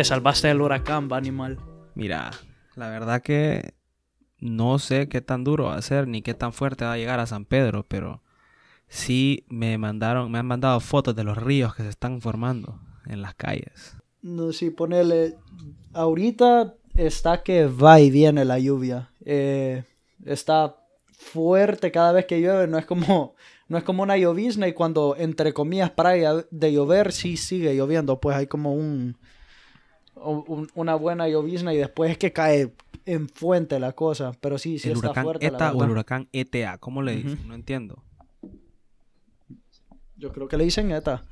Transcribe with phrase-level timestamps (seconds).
[0.00, 1.58] te salvaste del huracán, va animal.
[1.94, 2.30] Mira,
[2.74, 3.74] la verdad que
[4.38, 7.20] no sé qué tan duro va a ser ni qué tan fuerte va a llegar
[7.20, 8.22] a San Pedro, pero
[8.88, 13.20] sí me mandaron, me han mandado fotos de los ríos que se están formando en
[13.20, 13.94] las calles.
[14.22, 15.36] No, sí, ponele.
[15.92, 19.10] Ahorita está que va y viene la lluvia.
[19.26, 19.84] Eh,
[20.24, 20.76] está
[21.10, 23.34] fuerte cada vez que llueve, no es como
[23.68, 26.14] no es como una llovizna y cuando entre comillas para
[26.50, 29.18] de llover sí sigue lloviendo, pues hay como un,
[30.74, 32.72] una buena llovizna y después es que cae
[33.06, 35.46] en fuente la cosa, pero sí, sí el está huracán fuerte.
[35.46, 37.48] ETA o el huracán ETA, ¿cómo le dicen?
[37.48, 38.02] No entiendo.
[40.16, 41.22] Yo creo que le dicen ETA,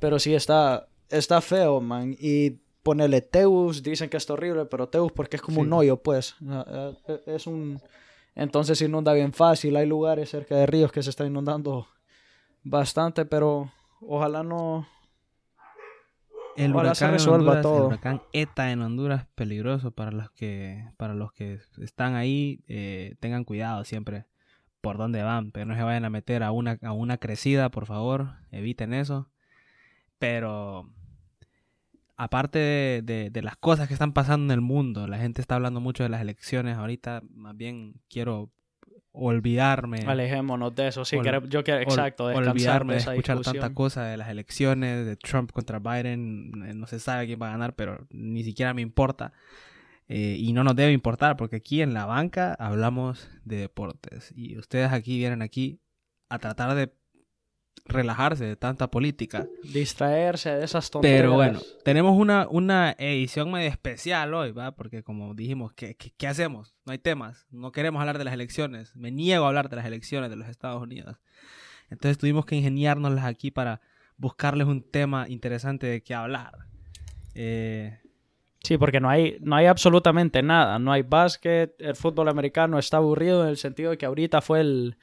[0.00, 2.50] pero sí está, está feo, man, y
[2.82, 6.64] ponerle Teus, dicen que es horrible, pero Teus porque es como un hoyo, pues, ah,
[7.06, 7.80] ah, es un
[8.34, 9.76] entonces se inunda bien fácil.
[9.76, 11.86] Hay lugares cerca de ríos que se están inundando
[12.62, 14.86] bastante, pero ojalá no.
[16.64, 17.78] El huracán se resuelva todo.
[17.78, 22.62] El huracán ETA en Honduras peligroso para los que para los que están ahí.
[22.68, 24.26] Eh, tengan cuidado siempre
[24.80, 27.86] por dónde van, pero no se vayan a meter a una, a una crecida, por
[27.86, 29.28] favor, eviten eso.
[30.18, 30.90] Pero
[32.20, 32.58] aparte
[33.02, 36.10] de, las cosas que están pasando en el mundo, la gente está hablando mucho de
[36.10, 38.50] las elecciones ahorita, más bien quiero
[39.12, 40.04] olvidarme.
[40.06, 41.16] Alejémonos de eso, sí,
[41.48, 46.52] yo quiero, exacto, olvidarme de, escuchar tanta cosa de las elecciones, de Trump contra Biden,
[46.66, 49.32] eh, no se sabe quién va a ganar, pero ni siquiera me importa.
[50.12, 54.32] Eh, y no nos debe importar, porque aquí en la banca hablamos de deportes.
[54.34, 55.80] Y ustedes aquí vienen aquí
[56.28, 56.92] a tratar de
[57.90, 59.46] relajarse de tanta política.
[59.62, 61.20] Distraerse de esas tonterías.
[61.20, 64.72] Pero bueno, tenemos una, una edición medio especial hoy, ¿va?
[64.72, 66.74] Porque como dijimos, ¿qué, ¿qué, hacemos?
[66.84, 67.46] No hay temas.
[67.50, 68.94] No queremos hablar de las elecciones.
[68.96, 71.16] Me niego a hablar de las elecciones de los Estados Unidos.
[71.90, 73.80] Entonces tuvimos que ingeniárnoslas aquí para
[74.16, 76.66] buscarles un tema interesante de qué hablar.
[77.34, 77.98] Eh,
[78.62, 80.78] sí, porque no hay, no hay absolutamente nada.
[80.78, 81.74] No hay básquet.
[81.78, 84.96] El fútbol americano está aburrido en el sentido de que ahorita fue el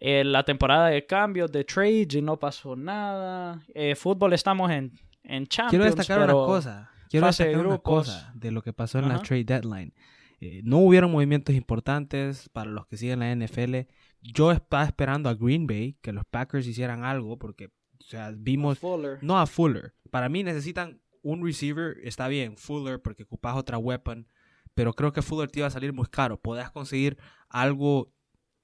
[0.00, 3.62] en la temporada de cambios, de trades y no pasó nada.
[3.74, 4.92] Eh, fútbol estamos en,
[5.24, 5.70] en Champions.
[5.70, 6.90] Quiero destacar una cosa.
[7.08, 9.94] Quiero destacar una cosa de lo que pasó en la trade deadline.
[10.40, 13.88] Eh, no hubieron movimientos importantes para los que siguen la NFL.
[14.20, 18.78] Yo estaba esperando a Green Bay que los Packers hicieran algo porque, o sea, vimos.
[19.20, 19.94] No a Fuller.
[20.10, 21.96] Para mí necesitan un receiver.
[22.04, 24.28] Está bien, Fuller, porque ocupas otra weapon.
[24.74, 26.38] Pero creo que Fuller te iba a salir muy caro.
[26.38, 28.12] Podías conseguir algo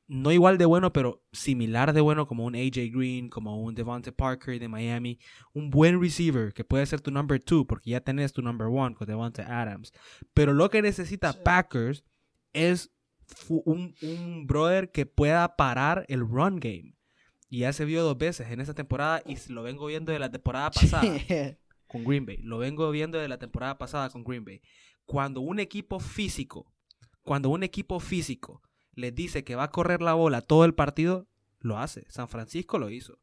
[0.06, 4.12] no igual de bueno, pero similar de bueno como un AJ Green, como un Devontae
[4.12, 5.19] Parker de Miami,
[5.53, 8.94] un buen receiver que puede ser tu number two porque ya tenés tu number one
[8.94, 9.93] con Devontae Adams.
[10.34, 12.04] Pero lo que necesita Packers
[12.53, 12.91] es
[13.48, 16.94] un, un, brother que pueda parar el run game.
[17.48, 20.31] Y ya se vio dos veces en esta temporada y lo vengo viendo de la
[20.31, 21.03] temporada pasada
[21.87, 22.38] con Green Bay.
[22.38, 24.60] Lo vengo viendo de la temporada pasada con Green Bay.
[25.06, 26.72] Cuando un equipo físico,
[27.22, 28.60] cuando un equipo físico
[28.94, 31.27] les dice que va a correr la bola todo el partido,
[31.60, 32.05] lo hace.
[32.09, 33.19] San Francisco lo hizo.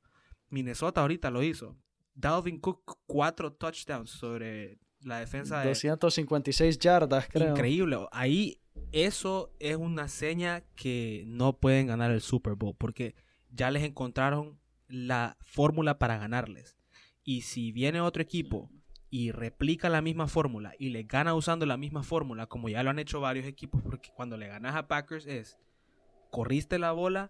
[0.50, 1.78] Minnesota ahorita lo hizo.
[2.14, 5.70] Dalvin Cook, cuatro touchdowns sobre la defensa de...
[5.70, 7.52] 256 yardas, creo.
[7.52, 7.98] Increíble.
[8.12, 8.60] Ahí
[8.92, 13.16] eso es una seña que no pueden ganar el Super Bowl porque
[13.50, 16.78] ya les encontraron la fórmula para ganarles.
[17.24, 18.70] Y si viene otro equipo
[19.14, 22.90] y replica la misma fórmula y le gana usando la misma fórmula, como ya lo
[22.90, 25.60] han hecho varios equipos, porque cuando le ganas a Packers es,
[26.32, 27.30] corriste la bola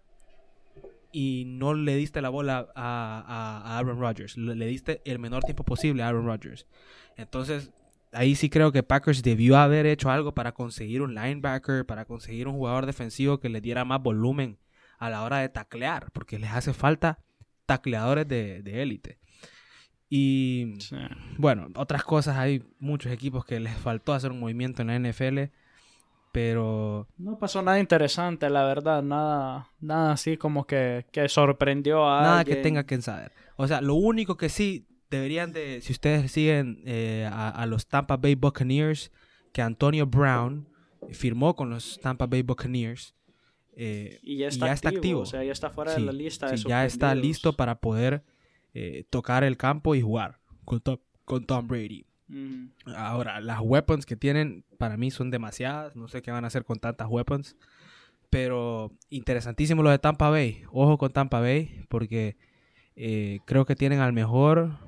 [1.10, 6.04] y no le diste la bola a, Aaron Rodgers, le, diste el menor tiempo posible
[6.04, 6.68] a Aaron Rodgers.
[7.16, 7.72] Entonces,
[8.12, 12.46] ahí sí creo que Packers debió haber hecho algo para conseguir un linebacker, para conseguir
[12.46, 14.56] un jugador defensivo que le diera más volumen
[14.98, 17.18] a la hora de taclear, porque les hace falta
[17.66, 19.18] tacleadores de élite.
[20.14, 20.74] Y
[21.38, 25.44] bueno, otras cosas, hay muchos equipos que les faltó hacer un movimiento en la NFL,
[26.32, 27.08] pero...
[27.16, 32.20] No pasó nada interesante, la verdad, nada, nada así como que, que sorprendió a...
[32.20, 33.32] Nada que tenga que saber.
[33.56, 38.18] O sea, lo único que sí deberían de, si ustedes siguen eh, a, los Tampa
[38.18, 39.12] Bay Buccaneers,
[39.54, 40.68] que Antonio Brown
[41.12, 43.14] firmó con los Tampa Bay Buccaneers.
[43.74, 46.54] Eh, y ya está, activo, O sea, ya está fuera de la lista.
[46.54, 48.22] Sí, ya está listo para poder
[48.74, 52.06] eh, tocar el campo y jugar con Tom, con Tom Brady.
[52.96, 55.96] Ahora, las weapons que tienen para mí son demasiadas.
[55.96, 57.56] No sé qué van a hacer con tantas weapons.
[58.30, 60.64] Pero interesantísimo lo de Tampa Bay.
[60.72, 62.38] Ojo con Tampa Bay porque
[62.96, 64.78] eh, creo que tienen al mejor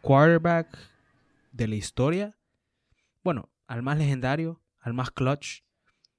[0.00, 0.78] quarterback
[1.52, 2.36] de la historia.
[3.22, 5.62] Bueno, al más legendario, al más clutch,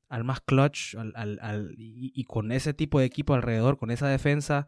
[0.08, 4.68] al más clutch, al, y, con ese tipo de equipo alrededor, con esa defensa,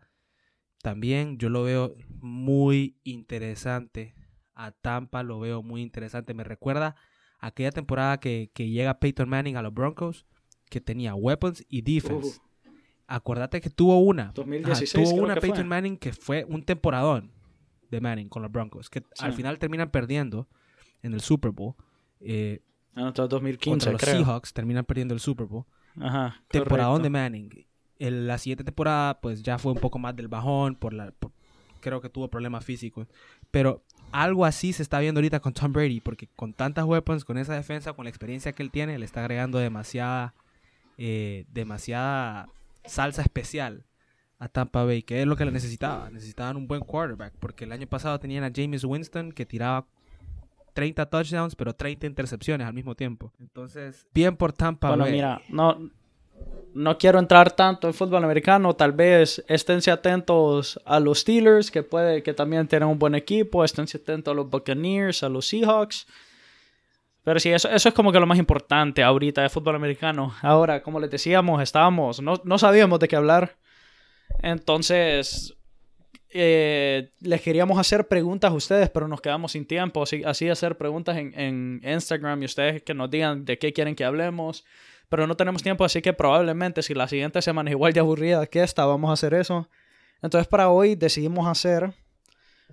[0.83, 4.13] también yo lo veo muy interesante
[4.55, 6.33] a Tampa lo veo muy interesante.
[6.33, 6.95] Me recuerda
[7.39, 10.25] aquella temporada que, llega Peyton Manning a los Broncos,
[10.69, 12.39] que tenía weapons y defense.
[13.07, 14.31] Acuérdate que tuvo una.
[14.33, 17.31] 2016, tuvo una Peyton Manning que fue un temporadón
[17.89, 20.47] de Manning con los Broncos, que al final terminan perdiendo
[21.01, 21.75] en el Super Bowl.
[22.19, 22.61] Eh,
[22.95, 25.65] ah, 2015, contra los Seahawks terminan perdiendo el Super Bowl.
[25.99, 27.67] Ajá, temporadón de Manning.
[27.99, 31.13] El, la siguiente temporada, pues ya fue un poco más del bajón, por la,
[31.83, 33.07] creo que tuvo problemas físicos.
[33.51, 37.37] Pero algo así se está viendo ahorita con Tom Brady, porque con tantas weapons, con
[37.37, 40.33] esa defensa, con la experiencia que él tiene, le está agregando demasiada,
[40.97, 42.49] eh, demasiada
[42.85, 43.85] salsa especial
[44.39, 46.09] a Tampa Bay, que es lo que le necesitaba.
[46.09, 49.85] Necesitaban un buen quarterback, porque el año pasado tenían a James Winston que tiraba
[50.73, 53.31] 30 touchdowns, pero 30 intercepciones al mismo tiempo.
[53.39, 54.99] Entonces, bien por Tampa Bay.
[54.99, 55.89] Bueno, mira, no,
[56.73, 61.83] no quiero entrar tanto en fútbol americano, tal vez esténse atentos a los Steelers, que
[61.83, 66.07] puede que también tienen un buen equipo, esténse atentos a los Buccaneers, a los Seahawks.
[67.23, 70.35] Pero sí, eso, es como que lo más importante ahorita de fútbol americano.
[70.41, 73.55] Ahora, como les decíamos, estábamos, no, sabíamos de qué hablar.
[74.41, 75.55] Entonces,
[76.31, 80.03] eh, les queríamos hacer preguntas a ustedes, pero nos quedamos sin tiempo.
[80.03, 83.95] Así, así hacer preguntas en, en Instagram y ustedes que nos digan de qué quieren
[83.95, 84.65] que hablemos
[85.13, 88.63] pero no tenemos tiempo, así que probablemente si la siguiente semana igual de aburrida que
[88.63, 89.69] esta, vamos a hacer eso.
[90.23, 91.93] Entonces para hoy decidimos hacer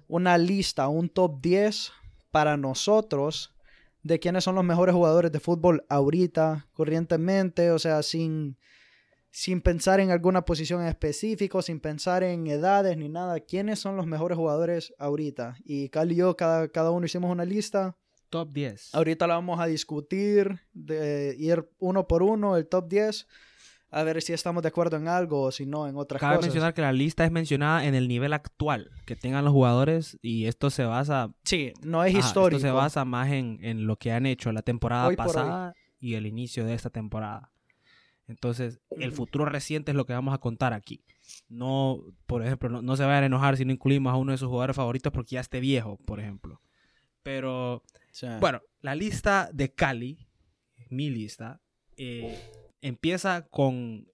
[0.08, 1.92] una lista, un top 10
[2.30, 3.54] para nosotros
[4.02, 8.56] de quiénes son los mejores jugadores de fútbol ahorita, corrientemente, o sea, sin,
[9.30, 14.06] sin pensar en alguna posición específica, sin pensar en edades ni nada, quiénes son los
[14.06, 15.56] mejores jugadores ahorita.
[15.62, 17.98] Y Cal y yo, cada, cada uno hicimos una lista
[18.30, 18.94] Top 10.
[18.94, 23.26] Ahorita la vamos a discutir, de ir uno por uno, el top 10,
[23.90, 26.48] a ver si estamos de acuerdo en algo o si no, en otras Cabe cosas.
[26.48, 30.46] mencionar que la lista es mencionada en el nivel actual que tengan los jugadores y
[30.46, 31.34] esto se basa...
[31.42, 32.58] Sí, no es histórico.
[32.58, 36.26] Esto se basa más en, en, lo que han hecho la temporada pasada y el
[36.26, 37.52] inicio de esta temporada.
[38.28, 41.02] Entonces, el futuro reciente es lo que vamos a contar aquí.
[41.48, 44.38] No, por ejemplo, no, no se vayan a enojar si no incluimos a uno de
[44.38, 46.60] sus jugadores favoritos porque ya esté viejo, por ejemplo.
[47.24, 47.82] Pero
[48.40, 50.26] bueno, la lista de Cali,
[50.88, 51.60] mi lista,
[51.96, 52.38] eh,
[52.80, 54.08] empieza con,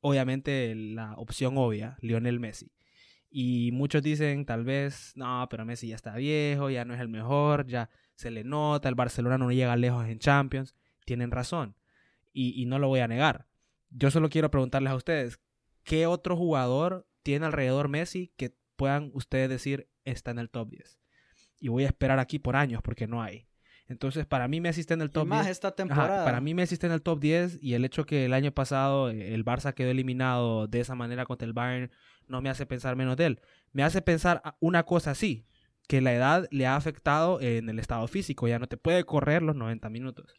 [0.00, 2.72] obviamente, la opción obvia, Lionel Messi.
[3.30, 7.08] Y muchos dicen, tal vez, no, pero Messi ya está viejo, ya no es el
[7.08, 10.74] mejor, ya se le nota, el Barcelona no llega lejos en Champions.
[11.04, 11.74] Tienen razón.
[12.32, 13.46] Y, y no lo voy a negar.
[13.90, 15.40] Yo solo quiero preguntarles a ustedes,
[15.82, 20.98] ¿qué otro jugador tiene alrededor Messi que puedan ustedes decir está en el top 10?
[21.64, 23.46] Y voy a esperar aquí por años porque no hay.
[23.86, 26.22] Entonces, para mí Messi está en el top y más esta temporada.
[26.22, 29.08] para mí Messi está en el top 10 y el hecho que el año pasado
[29.08, 31.90] eh, el Barça quedó eliminado de esa manera contra el Bayern
[32.28, 33.40] no me hace pensar menos de él.
[33.72, 35.46] Me hace pensar una cosa así,
[35.88, 39.40] que la edad le ha afectado en el estado físico, ya no te puede correr
[39.40, 40.34] los 90 minutos.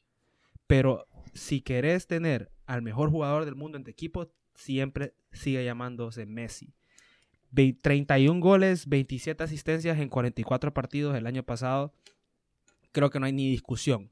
[0.68, 6.28] Pero si querés tener al mejor jugador del mundo en tu equipo, siempre sigue llamándose
[6.28, 6.76] Messi.
[7.56, 11.94] 31 goles, 27 asistencias en 44 partidos el año pasado.
[12.92, 14.12] Creo que no hay ni discusión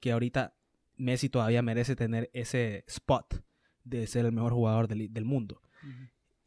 [0.00, 0.54] que ahorita
[0.96, 3.42] Messi todavía merece tener ese spot
[3.84, 5.60] de ser el mejor jugador del, mundo.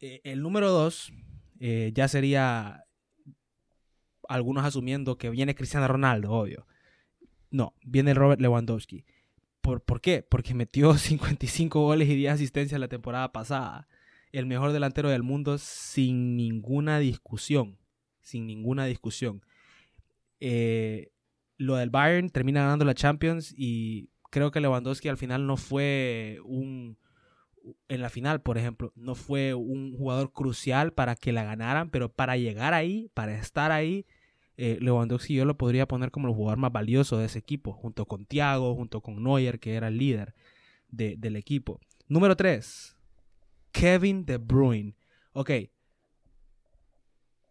[0.00, 1.12] Eh, el número 2
[1.60, 2.84] eh, ya sería
[4.28, 6.66] algunos asumiendo que viene Cristiano Ronaldo, obvio.
[7.50, 9.04] No, viene Robert Lewandowski.
[9.60, 10.22] ¿Por, ¿Por qué?
[10.22, 13.88] Porque metió 55 goles y 10 asistencias la temporada pasada
[14.32, 17.78] el mejor delantero del mundo sin ninguna discusión.
[18.20, 19.42] Sin ninguna discusión.
[20.40, 21.10] Eh,
[21.56, 26.38] lo del Bayern termina ganando la Champions y creo que Lewandowski al final no fue
[26.44, 26.98] un...
[27.88, 32.10] En la final, por ejemplo, no fue un jugador crucial para que la ganaran, pero
[32.10, 34.06] para llegar ahí, para estar ahí,
[34.56, 38.06] eh, Lewandowski yo lo podría poner como el jugador más valioso de ese equipo, junto
[38.06, 40.34] con Thiago, junto con Neuer, que era el líder
[40.88, 41.78] del equipo.
[42.08, 42.97] Número 3,
[43.72, 44.96] Kevin De Bruyne.
[45.32, 45.50] Ok.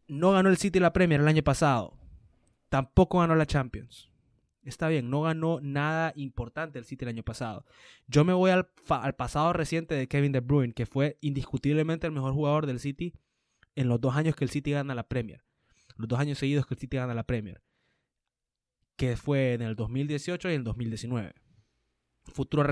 [0.08, 1.98] No ganó el City la Premier el año pasado.
[2.70, 4.10] Tampoco ganó la Champions.
[4.68, 7.66] Está bien, no ganó nada importante el City el año pasado.
[8.08, 8.68] Yo me voy al,
[9.16, 13.14] pasado reciente de Kevin De Bruyne, que fue indiscutiblemente el mejor jugador del City
[13.76, 15.46] en los dos años que el City gana la Premier.
[15.96, 17.62] Los dos años seguidos que el City gana la Premier.
[18.98, 21.34] Que fue en el 2018 y en el 2019.
[22.26, 22.68] Futuro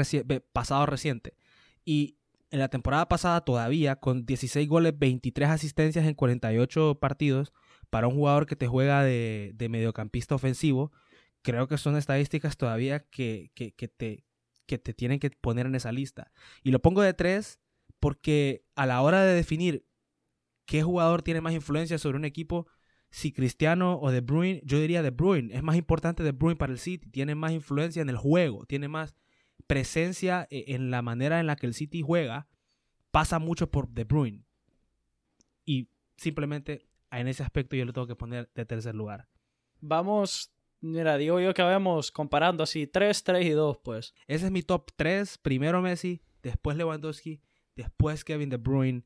[0.51, 1.37] pasado reciente.
[1.85, 2.17] Y
[2.55, 7.51] en la temporada pasada todavía con 16 goles, 23 asistencias en 48 partidos
[7.89, 10.93] para un jugador que te juega de, mediocampista ofensivo,
[11.41, 13.51] creo que son estadísticas todavía que,
[13.97, 14.23] te,
[14.65, 16.31] que te tienen que poner en esa lista.
[16.63, 17.59] Y lo pongo de tres
[17.99, 19.85] porque a la hora de definir
[20.65, 22.67] qué jugador tiene más influencia sobre un equipo,
[23.09, 25.53] si Cristiano o De Bruyne, yo diría De Bruyne.
[25.53, 27.09] Es más importante De Bruyne para el City.
[27.09, 28.65] Tiene más influencia en el juego.
[28.65, 29.13] Tiene más
[29.67, 32.47] presencia e, en la manera en la que el City juega.
[33.11, 34.45] Pasa mucho por De Bruyne.
[35.63, 39.27] Y simplemente en ese aspecto yo le tengo que poner de tercer lugar.
[39.79, 44.13] Vamos, mira, digo yo que vamos comparando así 3, 3 y 2, pues.
[44.27, 45.37] Ese es mi top 3.
[45.37, 47.41] Primero Messi, después Lewandowski,
[47.75, 49.03] después Kevin De Bruyne.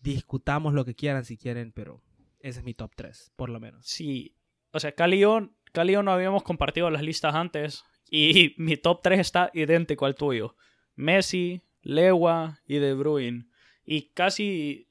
[0.00, 2.02] Discutamos lo que quieran si quieren, pero
[2.38, 3.86] ese es mi top 3, por lo menos.
[3.86, 4.34] Sí,
[4.72, 9.20] o sea, Cali y yo no habíamos compartido las listas antes y mi top 3
[9.20, 10.56] está idéntico al tuyo.
[10.96, 13.46] Messi, Lewa y De Bruyne.
[13.84, 14.88] Y casi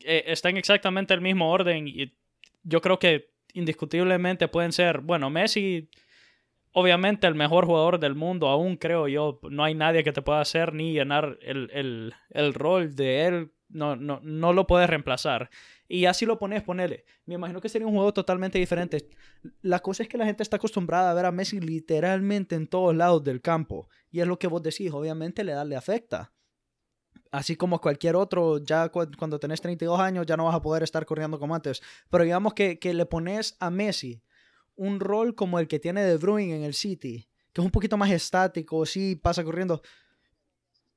[0.00, 2.14] eh, están exactamente el mismo orden y
[2.62, 5.88] yo creo que indiscutiblemente pueden ser, bueno, Messi
[6.72, 10.40] obviamente el mejor jugador del mundo, aún creo yo, no hay nadie que te pueda
[10.40, 15.50] hacer ni llenar el, el rol de él, no, no, no lo puedes reemplazar.
[15.88, 17.04] Y así lo pones, ponele.
[17.26, 19.08] Me imagino que sería un juego totalmente diferente.
[19.62, 22.94] La cosa es que la gente está acostumbrada a ver a Messi literalmente en todos
[22.94, 23.88] lados del campo.
[24.10, 26.32] Y es lo que vos decís, obviamente le da, le afecta.
[27.30, 31.04] Así como cualquier otro, ya cuando tenés 32 años ya no vas a poder estar
[31.04, 31.82] corriendo como antes.
[32.10, 34.22] Pero digamos que, que le pones a Messi
[34.76, 37.96] un rol como el que tiene De Bruyne en el City, que es un poquito
[37.96, 39.82] más estático, sí, pasa corriendo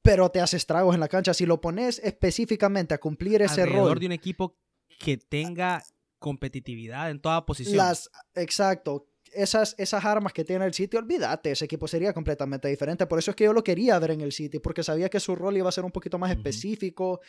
[0.01, 1.34] pero te hace estragos en la cancha.
[1.34, 4.00] Si lo pones específicamente a cumplir ese rol.
[4.00, 4.58] de un equipo
[5.00, 5.84] que tenga
[6.20, 7.77] competitividad en toda posición.
[7.77, 9.08] Las, exacto.
[9.34, 13.05] Esas, esas armas que tiene el City, olvídate, ese equipo sería completamente diferente.
[13.08, 15.36] Por eso es que yo lo quería ver en el City, porque sabía que su
[15.36, 17.22] rol iba a ser un poquito más específico,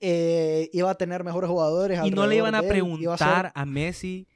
[0.00, 2.00] eh, iba a tener mejores jugadores.
[2.04, 4.26] Y no le iban a preguntar a, Messi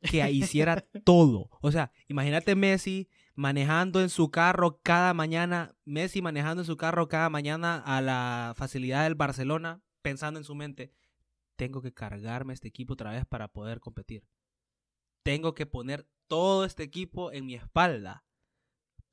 [0.00, 1.50] que hiciera todo.
[1.60, 7.06] O sea, imagínate Messi manejando en su carro cada mañana, Messi manejando en su carro
[7.06, 10.92] cada mañana a la facilidad del Barcelona, pensando en su mente,
[11.56, 14.26] tengo que cargarme este equipo otra vez para poder competir.
[15.22, 18.24] Tengo que poner todo este equipo en mi espalda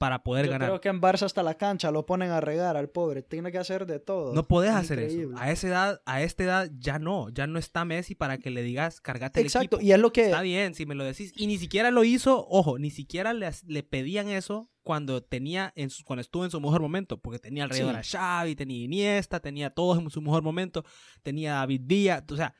[0.03, 0.67] para poder ganar.
[0.67, 3.23] Creo que en Barça hasta la cancha lo ponen a regar al pobre.
[3.23, 4.33] Tiene que hacer de todo.
[4.33, 5.29] No puedes hacer eso.
[5.37, 8.63] A esa edad, a esta edad ya no, ya no está Messi para que le
[8.63, 11.47] digas cargate el Exacto, y es lo que está bien si me lo decís y
[11.47, 16.19] ni siquiera lo hizo, ojo, ni siquiera le, le pedían eso cuando tenía en cuando
[16.19, 20.09] estuvo en su mejor momento, porque tenía alrededor a Xavi, tenía Iniesta, tenía todos en
[20.09, 20.83] su mejor momento,
[21.21, 22.55] tenía David Díaz, o sea,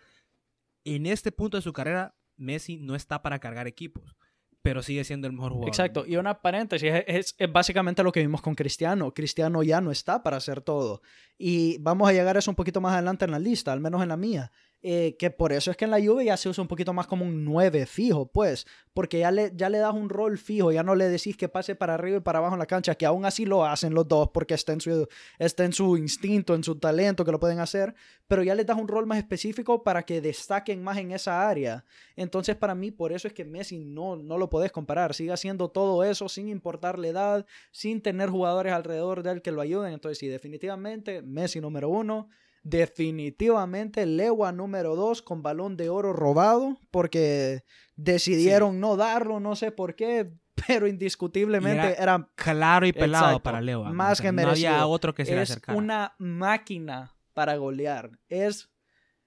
[0.86, 4.16] en este punto de su carrera Messi no está para cargar equipos
[4.64, 5.68] pero sigue siendo el mejor jugador.
[5.68, 9.14] Exacto, y una paréntesis, es, básicamente lo que vimos con Cristiano.
[9.14, 11.02] Cristiano ya no está para hacer todo.
[11.38, 14.02] Y vamos a llegar a eso un poquito más adelante en la lista, al menos
[14.02, 14.52] en la mía.
[14.86, 17.08] Eh, que por eso es que en la Juve ya se usa un poquito más
[17.08, 20.84] como un 9 fijo, pues, porque ya le, ya le das un rol fijo, ya
[20.84, 23.24] no le decís que pase para arriba y para abajo en la cancha, que aún
[23.24, 25.08] así lo hacen los dos porque está en su,
[25.40, 27.96] está en su instinto, en su talento, que lo pueden hacer,
[28.28, 31.86] pero ya le das un rol más específico para que destaquen más en esa área.
[32.18, 35.70] Entonces, para mí, por eso es que Messi no, no lo podés comparar, sigue haciendo
[35.70, 39.94] todo eso sin importar la edad, sin tener jugadores alrededor de él que lo ayuden.
[39.94, 42.28] Entonces, sí, definitivamente, Messi número uno.
[42.64, 47.64] Definitivamente Lewa número 2 con balón de oro robado porque
[47.98, 50.32] decidieron no darlo, no sé por qué,
[50.68, 53.92] pero indiscutiblemente era, claro y pelado para Lewa.
[53.92, 54.70] Más que merecido.
[54.70, 58.12] No había otro que se es una máquina para golear.
[58.30, 58.70] Es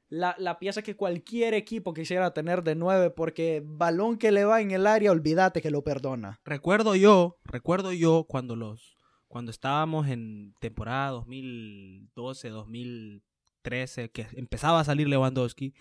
[0.09, 4.61] la, la, pieza que cualquier equipo quisiera tener de 9 porque balón que le va
[4.63, 6.41] en el área, olvídate que lo perdona.
[6.45, 8.96] Recuerdo yo, recuerdo yo cuando los
[9.37, 15.75] cuando estábamos en temporada 2012, 2013, que empezaba a salir Lewandowski,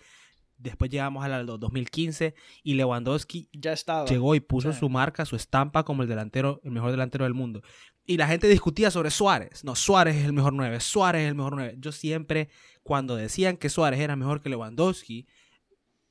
[0.58, 4.04] después llegamos al 2015 y Lewandowski ya estaba.
[4.04, 7.62] llegó y puso su marca, su estampa como el delantero, el mejor delantero del mundo.
[8.04, 9.64] Y la gente discutía sobre Suárez.
[9.64, 11.76] No, Suárez es el mejor 9, Suárez es el mejor 9.
[11.78, 12.50] Yo siempre,
[12.82, 15.26] cuando decían que Suárez era mejor que Lewandowski,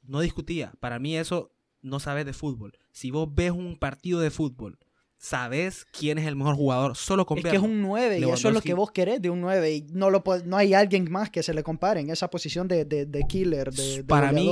[0.01, 0.73] no discutía.
[0.79, 1.51] Para mí eso
[1.83, 2.79] no sabes de fútbol.
[2.91, 4.79] Si vos ves un partido de fútbol
[5.25, 8.49] sabes quién es el mejor jugador solo con Es que es un 9 y eso
[8.49, 11.31] es lo que vos querés de un 9 y no, lo, no hay alguien más
[11.31, 12.85] que se le compare en esa posición de,
[13.27, 14.47] killer, de, Para mí,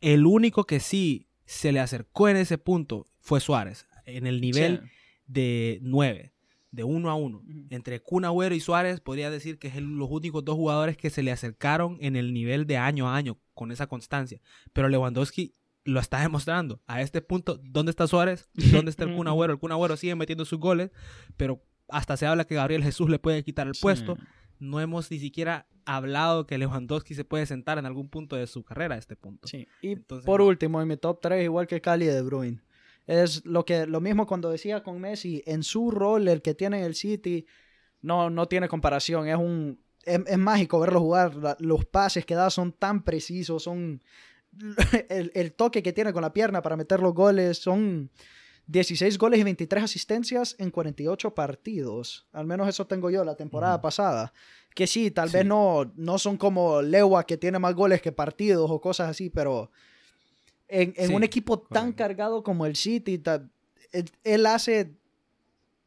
[0.00, 4.82] el único que sí se le acercó en ese punto fue Suárez, en el nivel
[5.28, 6.32] de 9,
[6.72, 7.42] de 1 a 1.
[7.70, 11.22] Entre Kun Agüero y Suárez podría decir que es los únicos dos jugadores que se
[11.22, 14.40] le acercaron en el nivel de año a año con esa constancia.
[14.72, 15.54] Pero Lewandowski
[15.86, 16.82] lo está demostrando.
[16.86, 18.48] A este punto, ¿dónde está Suárez?
[18.54, 19.54] ¿Dónde está el Kun Agüero?
[19.54, 20.90] El Kun Agüero sigue metiendo sus goles,
[21.36, 24.16] pero hasta se habla que Gabriel Jesús le puede quitar el puesto.
[24.58, 28.64] No hemos ni siquiera hablado que Lewandowski se puede sentar en algún punto de su
[28.64, 29.46] carrera a este punto.
[29.46, 29.68] Sí.
[29.82, 32.62] Y por último, en mi top 3, igual que Cali de Bruin.
[33.06, 36.80] Es lo, que, lo mismo cuando decía con Messi, en su rol, el que tiene
[36.80, 37.46] en el City,
[38.02, 39.28] no, no tiene comparación.
[39.28, 41.56] Es un es, mágico verlo jugar.
[41.60, 44.02] los pases que da son tan precisos, son
[45.08, 47.58] el, toque que tiene con la pierna para meter los goles.
[47.58, 48.10] Son
[48.66, 52.26] 16 goles y 23 asistencias en 48 partidos.
[52.32, 54.32] Al menos eso tengo yo la temporada pasada.
[54.74, 58.70] Que sí, tal vez no, no son como Lewa que tiene más goles que partidos
[58.70, 59.70] o cosas así, pero
[60.68, 63.22] en, un equipo tan cargado como el City,
[64.24, 64.92] él, hace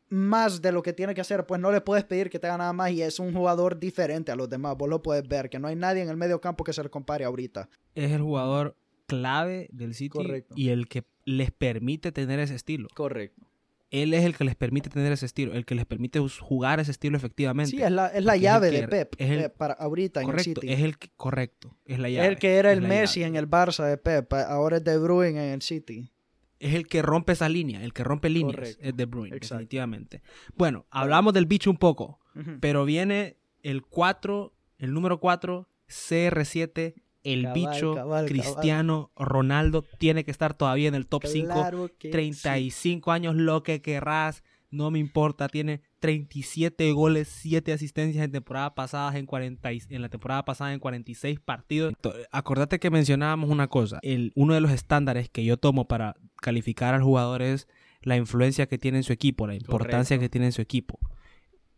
[0.09, 2.73] más de lo que tiene que hacer, pues no le puedes pedir que tenga nada
[2.73, 4.75] más y es un jugador diferente a los demás.
[4.77, 6.89] Vos lo puedes ver, que no hay nadie en el medio campo que se le
[6.89, 7.69] compare ahorita.
[7.95, 8.75] Es el jugador
[9.07, 10.19] clave del City
[10.55, 12.87] y el que les permite tener ese estilo.
[12.93, 13.45] Correcto.
[13.91, 16.91] Él es el que les permite tener ese estilo, el que les permite jugar ese
[16.91, 17.71] estilo efectivamente.
[17.71, 20.71] Sí, es la, es la llave de Pep eh, para ahorita en el City.
[20.71, 22.27] Es el correcto, es la llave.
[22.27, 25.47] Es el que era el Messi en el Barça de Pep, ahora es De Bruyne
[25.47, 26.11] en el City.
[26.59, 30.21] Es el que rompe esa línea, el que rompe líneas es De Bruyne, definitivamente.
[30.55, 32.19] Bueno, hablamos del bicho un poco,
[32.59, 37.95] pero viene el 4, el número 4, CR7 el bicho
[38.27, 41.89] Cristiano Ronaldo tiene que estar todavía en el top 5.
[41.99, 45.47] 35 años, lo que querrás, no me importa.
[45.49, 50.79] Tiene 37 goles, 7 asistencias en temporada pasadas en 40 en la temporada pasada en
[50.79, 51.93] 46 partidos.
[52.31, 56.93] Acordate que mencionábamos una cosa, el, uno de los estándares que yo tomo para calificar
[56.93, 57.67] al jugador es
[58.01, 60.99] la influencia que tiene en su equipo, la importancia que tiene en su equipo.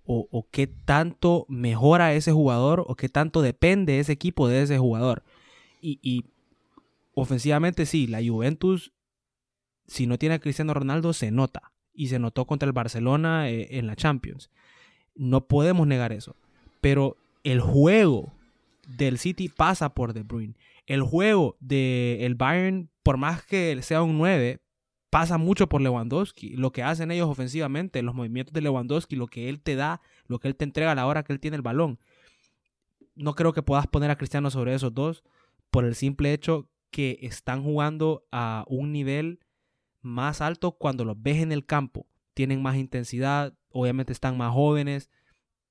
[0.03, 4.77] O, o, qué tanto mejora ese jugador o qué tanto depende ese equipo de ese
[4.77, 5.23] jugador.
[5.81, 6.25] Y,
[7.13, 8.93] ofensivamente sí, la Juventus,
[9.87, 11.71] si no tiene a Cristiano Ronaldo, se nota.
[11.93, 14.49] Y se notó contra el Barcelona eh, en la Champions.
[15.15, 16.35] No podemos negar eso.
[16.79, 18.33] Pero el juego
[18.87, 20.55] del City pasa por De Bruyne.
[20.87, 24.59] El juego del Bayern, por más que sea un 9,
[25.09, 26.55] pasa mucho por Lewandowski.
[26.55, 30.39] Lo que hacen ellos ofensivamente, los movimientos de Lewandowski, lo que él te da, lo
[30.39, 31.99] que él te entrega a la hora que él tiene el balón.
[33.15, 35.23] No creo que puedas poner a Cristiano sobre esos dos
[35.69, 39.39] por el simple hecho que están jugando a un nivel
[40.01, 42.05] más alto cuando los ves en el campo.
[42.33, 45.09] Tienen más intensidad, obviamente están más jóvenes,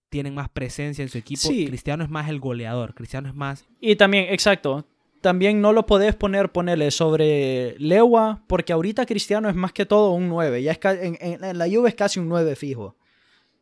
[0.08, 1.48] tienen más presencia en su equipo.
[1.48, 3.66] Cristiano es más el goleador, Cristiano es más...
[3.80, 4.84] Y también, exacto,
[5.20, 10.12] también no lo podés poner, ponerle sobre Lewa, porque ahorita Cristiano es más que todo
[10.12, 10.62] un 9.
[10.62, 12.96] Ya es en, en, la Juve es casi un 9 fijo.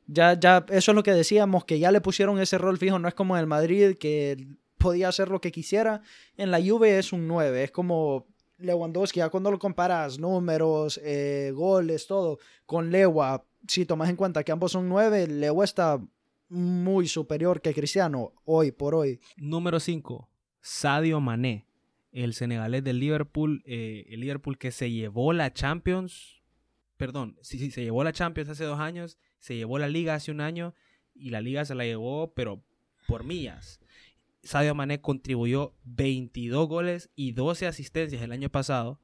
[0.07, 2.99] Ya, ya, eso es lo que decíamos, que ya le pusieron ese rol fijo.
[2.99, 4.47] No es como en el Madrid, que
[4.79, 6.03] podía hacer lo que quisiera.
[6.37, 8.27] En la Juve es un 9, es como
[8.59, 14.45] Lewandowski, ya cuando lo comparas, números, eh, goles, todo, con Lewa, si tomas en cuenta
[14.45, 16.01] que ambos son 9, Lewa está
[16.49, 19.21] muy superior que Cristiano hoy por hoy.
[19.37, 20.29] Número 5,
[20.61, 21.67] Sadio Mané,
[22.11, 26.43] el senegalés del Liverpool, eh, el Liverpool que se llevó la Champions,
[26.97, 30.33] perdón, sí, sí, se llevó la Champions hace dos años, se llevó la liga hace
[30.33, 30.75] un año
[31.15, 32.63] y la liga se la llevó, pero
[33.07, 33.81] por millas.
[34.43, 39.01] Sadio Mané contribuyó 22 goles y 12 asistencias el año pasado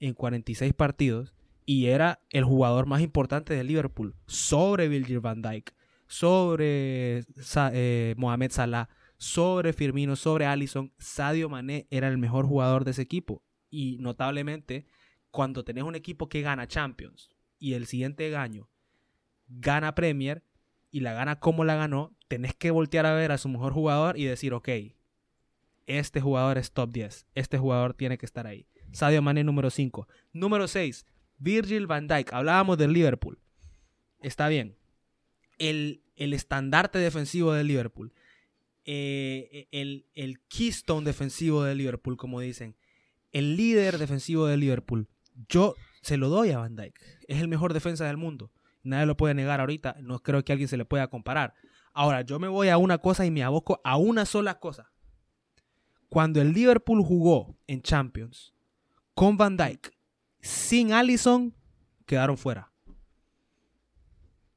[0.00, 1.34] en 46 partidos
[1.66, 5.74] y era el jugador más importante de Liverpool sobre Virgil van Dijk,
[6.06, 7.24] sobre
[7.72, 8.88] eh, Mohamed Salah,
[9.18, 10.92] sobre Firmino, sobre Allison.
[10.98, 14.86] Sadio Mané era el mejor jugador de ese equipo y notablemente
[15.30, 18.70] cuando tenés un equipo que gana Champions y el siguiente año
[19.48, 20.42] gana Premier
[20.90, 24.18] y la gana como la ganó, tenés que voltear a ver a su mejor jugador
[24.18, 24.68] y decir, ok,
[25.86, 28.66] este jugador es top 10, este jugador tiene que estar ahí.
[28.92, 30.08] Sadio Mane número 5.
[30.32, 31.06] Número 6,
[31.38, 32.32] Virgil van Dijk.
[32.32, 33.38] Hablábamos del Liverpool.
[34.20, 34.76] Está bien.
[35.58, 38.12] El, el estandarte defensivo del Liverpool.
[38.84, 42.76] Eh, el, el keystone defensivo del Liverpool, como dicen.
[43.32, 45.08] El líder defensivo del Liverpool.
[45.48, 46.98] Yo se lo doy a Van Dijk.
[47.28, 48.50] Es el mejor defensa del mundo.
[48.88, 49.96] Nadie lo puede negar ahorita.
[50.00, 51.54] No creo que alguien se le pueda comparar.
[51.92, 54.90] Ahora, yo me voy a una cosa y me aboco a una sola cosa.
[56.08, 58.54] Cuando el Liverpool jugó en Champions
[59.14, 59.90] con Van Dyke,
[60.40, 61.54] sin Allison,
[62.06, 62.72] quedaron fuera.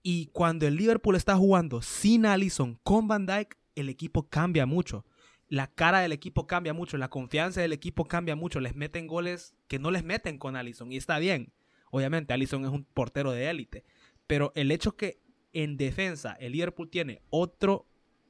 [0.03, 5.05] Y cuando el Liverpool está jugando sin Allison con Van Dyke, el equipo cambia mucho.
[5.47, 8.61] La cara del equipo cambia mucho, la confianza del equipo cambia mucho.
[8.61, 10.91] Les meten goles que no les meten con Allison.
[10.91, 11.51] Y está bien.
[11.91, 13.83] Obviamente, Allison es un portero de élite.
[14.31, 15.19] Pero el hecho que
[15.51, 17.85] en defensa el Liverpool tiene otro,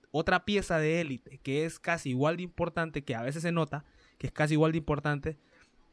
[0.10, 3.86] otra pieza de élite que es casi igual de importante, que a veces se nota
[4.18, 5.38] que es casi igual de importante,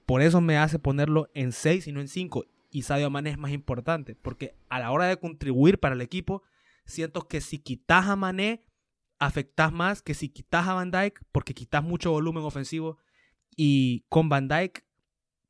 [0.06, 2.46] por eso me hace ponerlo en 6 y no en 5.
[2.70, 6.42] Y Sadio Mané es más importante, porque a la hora de contribuir para el equipo,
[6.86, 8.64] siento que si quitas a Mané,
[9.18, 12.96] afectas más que si quitas a Van Dyke, porque quitas mucho volumen ofensivo.
[13.56, 14.87] Y con Van Dyke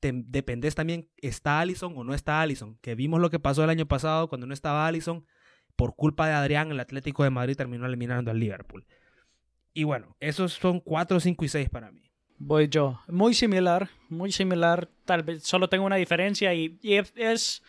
[0.00, 2.78] te dependes también, ¿está Allison o no está Allison?
[2.80, 5.24] Que vimos lo que pasó el año pasado cuando no estaba Allison
[5.76, 8.84] por culpa de Adrián, el Atlético de Madrid terminó eliminando al Liverpool.
[9.72, 12.02] Y bueno, esos son 4, 5 y 6 para mí.
[12.37, 13.00] Voy yo.
[13.06, 14.88] Muy similar, muy similar.
[15.04, 17.62] Tal vez solo tengo una diferencia y, es,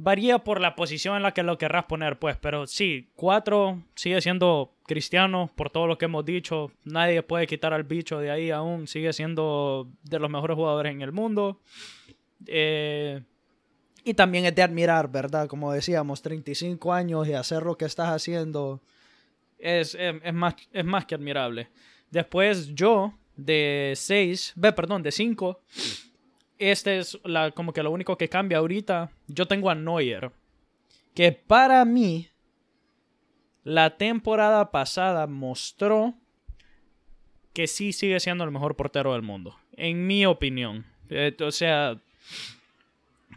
[0.00, 2.36] Varía por la posición en la que lo querrás poner, pues.
[2.36, 6.70] Pero sí, cuatro sigue siendo cristiano por todo lo que hemos dicho.
[6.84, 8.86] Nadie puede quitar al bicho de ahí aún.
[8.86, 11.60] Sigue siendo de los mejores jugadores en el mundo.
[12.46, 13.20] Eh,
[14.04, 15.48] y también es de admirar, ¿verdad?
[15.48, 18.80] Como decíamos, 35 años y hacer lo que estás haciendo
[19.58, 21.68] es, es, más, es más que admirable.
[22.10, 25.60] Después yo, de 6, ve, perdón, de 5,
[26.58, 29.10] este es la, como que lo único que cambia ahorita.
[29.26, 30.30] Yo tengo a Neuer,
[31.14, 32.28] que para mí
[33.64, 36.14] la temporada pasada mostró
[37.52, 40.86] que sí sigue siendo el mejor portero del mundo, en mi opinión.
[41.10, 42.00] Eh, o sea,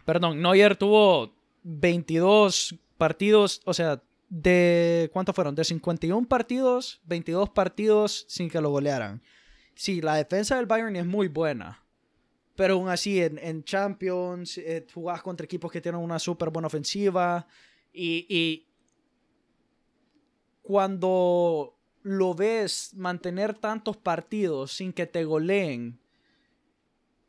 [0.05, 5.55] perdón, Neuer tuvo 22 partidos, o sea, de ¿cuántos fueron?
[5.55, 9.21] De 51 partidos, 22 partidos sin que lo golearan.
[9.75, 11.80] Sí, la defensa del Bayern es muy buena.
[12.55, 17.47] Pero aún así, en, Champions, eh, jugás contra equipos que tienen una súper buena ofensiva.
[17.93, 18.67] Y, y,
[20.61, 25.99] cuando lo ves mantener tantos partidos sin que te goleen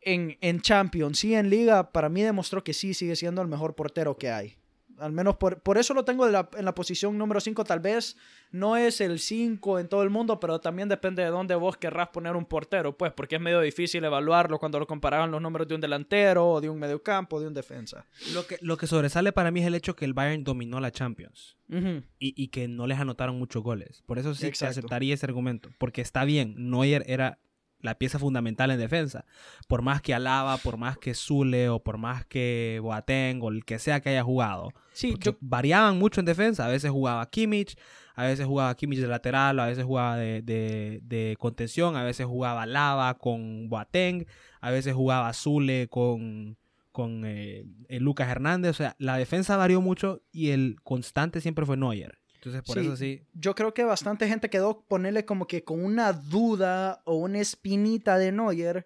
[0.01, 3.75] en, en Champions y en Liga, para mí demostró que sí sigue siendo el mejor
[3.75, 4.57] portero que hay.
[5.03, 7.65] Al menos por, por eso lo tengo en la, en la posición número 5.
[7.65, 8.17] Tal vez
[8.51, 12.09] no es el 5 en todo el mundo, pero también depende de dónde vos querrás
[12.09, 15.75] poner un portero, pues, porque es medio difícil evaluarlo cuando lo comparaban los números de
[15.75, 18.07] un delantero, o de un mediocampo, de un defensa.
[18.33, 20.91] Lo que, lo que sobresale para mí es el hecho que el Bayern dominó la
[20.91, 24.03] Champions y, y, que no les anotaron muchos goles.
[24.07, 27.39] Por eso sí aceptaría ese argumento, porque está bien, Neuer era
[27.83, 29.25] la pieza fundamental en defensa.
[29.69, 33.65] Por más que Alaba, por más que Zule o por más que Boateng o el
[33.65, 34.73] que sea que haya jugado.
[34.93, 36.65] Sí, variaban mucho en defensa.
[36.65, 37.77] A veces jugaba Kimmich,
[38.15, 43.19] a veces jugaba Kimmich de lateral, a veces jugaba de, contención, a veces jugaba Lava
[43.19, 44.27] con Boateng,
[44.61, 46.57] a veces jugaba Zule con,
[46.93, 48.71] con eh, Lucas Hernández.
[48.71, 52.22] O sea, la defensa varió mucho y el constante siempre fue Neuer.
[52.43, 53.23] Entonces, por eso sí.
[53.35, 58.19] Yo creo que bastante gente quedó ponerle como que con una duda o una espinita
[58.19, 58.85] de Neuer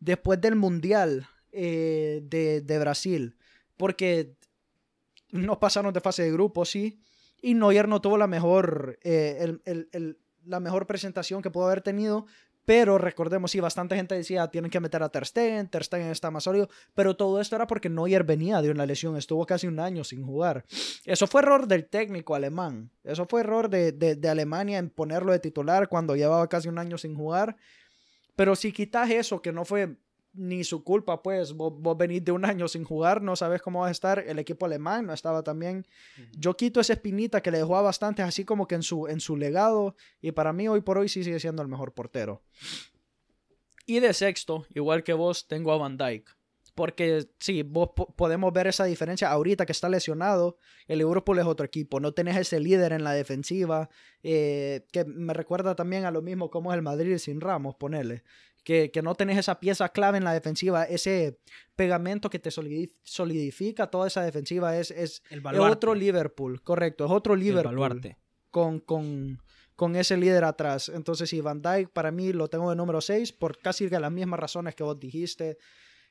[0.00, 3.38] después del Mundial eh, de, Brasil.
[3.78, 4.36] Porque
[5.30, 7.00] no pasaron de fase de grupo, sí.
[7.40, 9.56] Y Neuer no tuvo la mejor, eh,
[10.44, 12.26] la mejor presentación que pudo haber tenido.
[12.70, 16.30] Pero recordemos, sí, bastante gente decía, tienen que meter a Ter Stegen, Ter Stegen está
[16.30, 19.80] más sólido, pero todo esto era porque Neuer venía de una lesión, estuvo casi un
[19.80, 20.64] año sin jugar.
[21.04, 25.40] Eso fue error del técnico alemán, eso fue error de, de, Alemania en ponerlo de
[25.40, 27.56] titular cuando llevaba casi un año sin jugar.
[28.36, 29.96] Pero si quitas eso, que no fue
[30.32, 33.88] ni su culpa, pues vos, venís de un año sin jugar, no sabes cómo va
[33.88, 35.86] a estar, el equipo alemán no estaba también.
[36.36, 39.20] Yo quito esa espinita que le dejó a bastantes, así como que en su, en
[39.20, 42.42] su legado, y para mí hoy por hoy sí sigue siendo el mejor portero.
[43.86, 46.30] Y de sexto, igual que vos, tengo a Van Dyke.
[46.76, 50.56] Porque sí, vos podemos ver esa diferencia ahorita que está lesionado.
[50.86, 51.98] El Liverpool es otro equipo.
[51.98, 53.90] No tenés ese líder en la defensiva.
[54.22, 58.22] Eh, que me recuerda también a lo mismo como es el Madrid sin Ramos, ponerle
[58.64, 61.38] que, no tenés esa pieza clave en la defensiva, ese
[61.76, 65.22] pegamento que te solidifica toda esa defensiva, es, es,
[65.58, 68.16] otro Liverpool, correcto, es otro Liverpool
[68.50, 69.38] con, con,
[69.76, 70.88] con, ese líder atrás.
[70.88, 74.40] Entonces, si Van Dyke para mí lo tengo de número 6 por casi las mismas
[74.40, 75.56] razones que vos dijiste.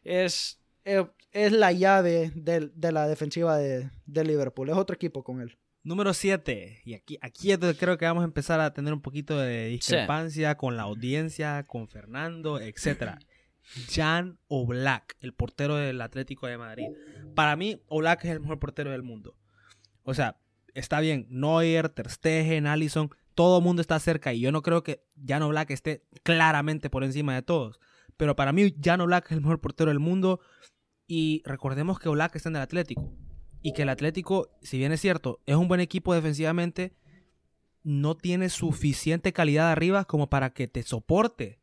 [0.03, 5.41] Es, es, la llave de, de la defensiva de, de Liverpool, es otro equipo con
[5.41, 5.57] él.
[5.83, 6.81] Número 7.
[6.83, 10.75] Y aquí, aquí creo que vamos a empezar a tener un poquito de discrepancia con
[10.75, 13.19] la audiencia, con Fernando, etc.
[13.89, 16.87] Jan Oblak, el portero del Atlético de Madrid.
[17.35, 19.35] Para mí, Oblak es el mejor portero del mundo.
[20.03, 20.37] O sea,
[20.73, 24.83] está bien, Neuer, Ter Stegen, Allison, todo el mundo está cerca y yo no creo
[24.83, 27.79] que Jan Oblak esté claramente por encima de todos.
[28.17, 30.41] Pero para mí, Jan Oblak es el mejor portero del mundo
[31.07, 33.13] y recordemos que Oblak está en el Atlético
[33.61, 36.93] y que el Atlético, si bien es cierto, es un buen equipo defensivamente,
[37.83, 41.59] no tiene suficiente calidad arriba como para que te soporte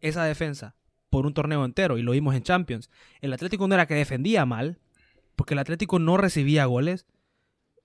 [0.00, 0.76] esa defensa
[1.10, 1.98] por un torneo entero.
[1.98, 2.90] Y lo vimos en Champions.
[3.20, 4.78] El Atlético no era que defendía mal,
[5.36, 7.06] porque el Atlético no recibía goles.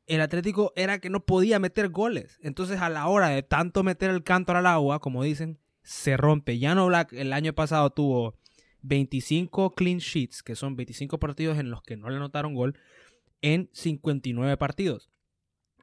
[0.06, 2.40] El Atlético era que no podía meter goles.
[2.42, 6.60] Entonces, a la hora de tanto meter el canto al agua, como dicen, se rompe.
[6.60, 8.38] Jan Black el año pasado tuvo
[8.82, 12.78] 25 clean sheets, que son 25 partidos en los que no le anotaron gol
[13.44, 15.12] en 59 partidos.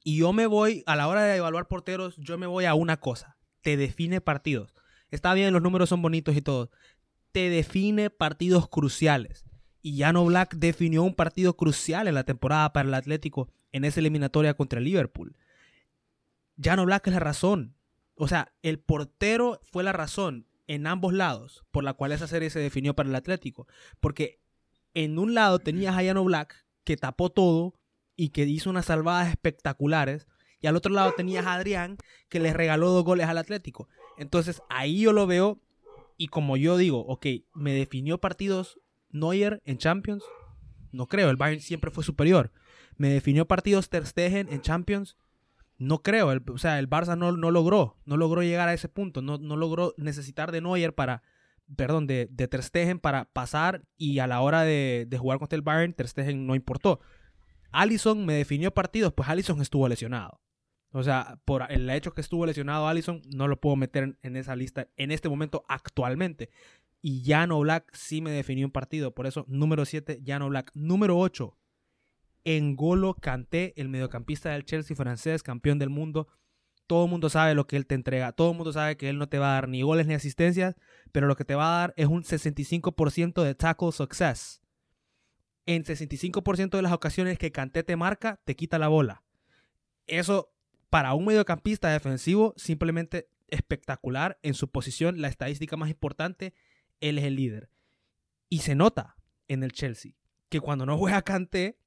[0.02, 2.96] Y yo me voy, a la hora de evaluar porteros, yo me voy a una
[2.96, 3.36] cosa.
[3.60, 4.74] Te define partidos.
[5.10, 6.70] Está bien, los números son bonitos y todo.
[7.32, 9.44] Te define partidos cruciales.
[9.82, 14.00] Y Jano Black definió un partido crucial en la temporada para el Atlético en esa
[14.00, 15.36] eliminatoria contra el Liverpool.
[16.60, 17.76] Jano Black es la razón.
[18.14, 20.46] O sea, el portero fue la razón.
[20.66, 23.66] en ambos lados por la cual esa serie se definió para el Atlético.
[23.98, 24.40] Porque
[24.94, 27.74] en un lado tenías a Yano Black, que tapó todo
[28.16, 30.26] y que hizo unas salvadas espectaculares.
[30.60, 31.96] Y al otro lado tenías a Adrián,
[32.28, 33.88] que le regaló dos goles al Atlético.
[34.18, 35.60] Entonces ahí yo lo veo.
[36.16, 38.78] Y como yo digo, ok, me definió partidos
[39.10, 40.22] Neuer en Champions.
[40.92, 42.52] No creo, el Bayern siempre fue superior.
[42.96, 45.16] Me definió partidos Ter Stegen en Champions.
[45.78, 49.22] No creo, o sea, el Barça no, no, logró, no logró llegar a ese punto,
[49.22, 51.22] no, no logró necesitar de Neuer para,
[51.76, 55.56] perdón, de, de Ter Stegen para pasar y a la hora de, de jugar contra
[55.56, 57.00] el Bayern, Ter Stegen no importó.
[57.72, 60.40] Allison me definió partidos, pues Allison estuvo lesionado.
[60.92, 64.56] O sea, por el hecho que estuvo lesionado Allison, no lo puedo meter en, esa
[64.56, 66.50] lista en este momento actualmente.
[67.00, 69.14] Y Jano Black sí me definió un partido.
[69.14, 70.72] Por eso, número 7, Jano Black.
[70.74, 71.56] Número 8,
[72.44, 76.28] Engolo Kanté, el mediocampista del Chelsea francés, campeón del mundo.
[76.90, 78.32] Todo el mundo sabe lo que él te entrega.
[78.32, 80.74] Todo el mundo sabe que él no te va a dar ni goles ni asistencias,
[81.12, 84.60] pero lo que te va a dar es un 65% de tackle success.
[85.66, 89.22] En 65% de las ocasiones que Kanté te marca, te quita la bola.
[90.08, 90.52] Eso
[90.88, 96.54] para un mediocampista defensivo, simplemente espectacular en su posición, la estadística más importante,
[96.98, 97.70] él es el líder.
[98.48, 99.14] Y se nota
[99.46, 100.14] en el Chelsea
[100.48, 101.78] que cuando no juega Kanté,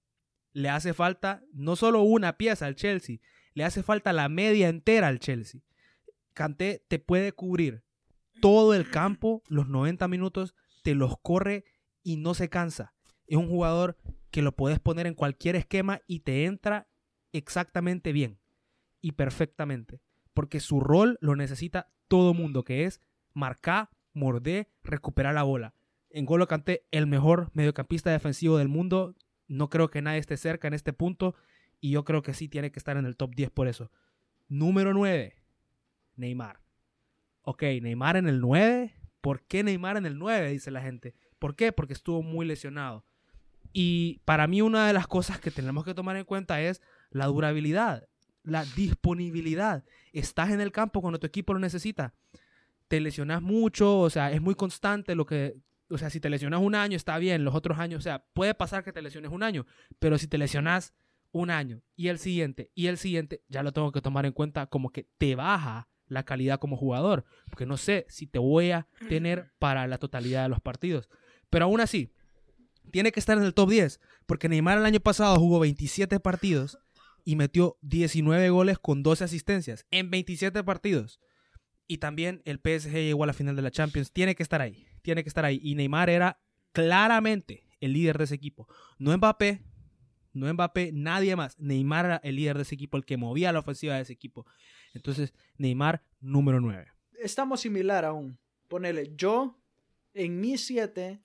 [0.54, 3.18] le hace falta no solo una pieza al Chelsea,
[3.54, 5.62] le hace falta la media entera al Chelsea.
[6.34, 7.84] Kanté te puede cubrir
[8.42, 11.66] todo el campo, los 90 minutos, te los corre
[12.02, 12.94] y no se cansa.
[13.28, 13.98] Es un jugador
[14.32, 16.88] que lo puedes poner en cualquier esquema y te entra
[17.32, 18.40] exactamente bien
[19.02, 20.02] y perfectamente.
[20.34, 23.02] Porque su rol lo necesita todo mundo, que es
[23.34, 25.76] marcar, morder, recuperar la bola.
[26.10, 29.16] En Golo Kanté, el mejor mediocampista defensivo del mundo.
[29.48, 31.36] No creo que nadie esté cerca en este punto.
[31.84, 33.92] Y yo creo que sí tiene que estar en el top 10 por eso.
[34.48, 35.36] Número 9.
[36.16, 36.62] Neymar.
[37.42, 38.96] Ok, Neymar en el 9.
[39.20, 40.52] ¿Por qué Neymar en el 9?
[40.52, 41.14] Dice la gente.
[41.40, 41.74] ¿Por qué?
[41.74, 43.04] Porque estuvo muy lesionado.
[43.74, 47.26] Y para mí una de las cosas que tenemos que tomar en cuenta es la
[47.26, 48.08] durabilidad
[48.44, 49.84] la disponibilidad.
[50.12, 52.14] Estás en el campo cuando tu equipo lo necesita.
[52.88, 55.56] Te lesionas mucho, o sea, es muy constante lo que...
[55.90, 58.54] O sea, si te lesionas un año está bien, los otros años, o sea, puede
[58.56, 59.66] pasar que te lesiones un año,
[60.00, 60.94] pero si te lesionas
[61.34, 64.68] un año y el siguiente y el siguiente, ya lo tengo que tomar en cuenta
[64.68, 68.88] como que te baja la calidad como jugador, porque no sé si te voy a
[69.10, 71.10] tener para la totalidad de los partidos.
[71.50, 72.14] Pero aún así,
[72.92, 76.78] tiene que estar en el top 10, porque Neymar el año pasado jugó 27 partidos
[77.26, 81.20] y metió 19 goles con 12 asistencias en 27 partidos.
[81.88, 84.12] Y también el PSG llegó a la final de la Champions.
[84.12, 84.88] Tiene que estar ahí.
[85.02, 85.60] Tiene que estar ahí.
[85.62, 86.40] Y Neymar era
[86.72, 88.68] claramente el líder de ese equipo.
[88.98, 89.62] No Mbappé,
[90.34, 91.58] no Mbappé, nadie más.
[91.60, 94.46] Neymar era el líder de ese equipo, el que movía la ofensiva de ese equipo.
[94.94, 96.92] Entonces, Neymar, número 9.
[97.20, 98.38] Estamos similar aún.
[98.68, 99.60] Ponele, yo
[100.14, 101.22] en mi 7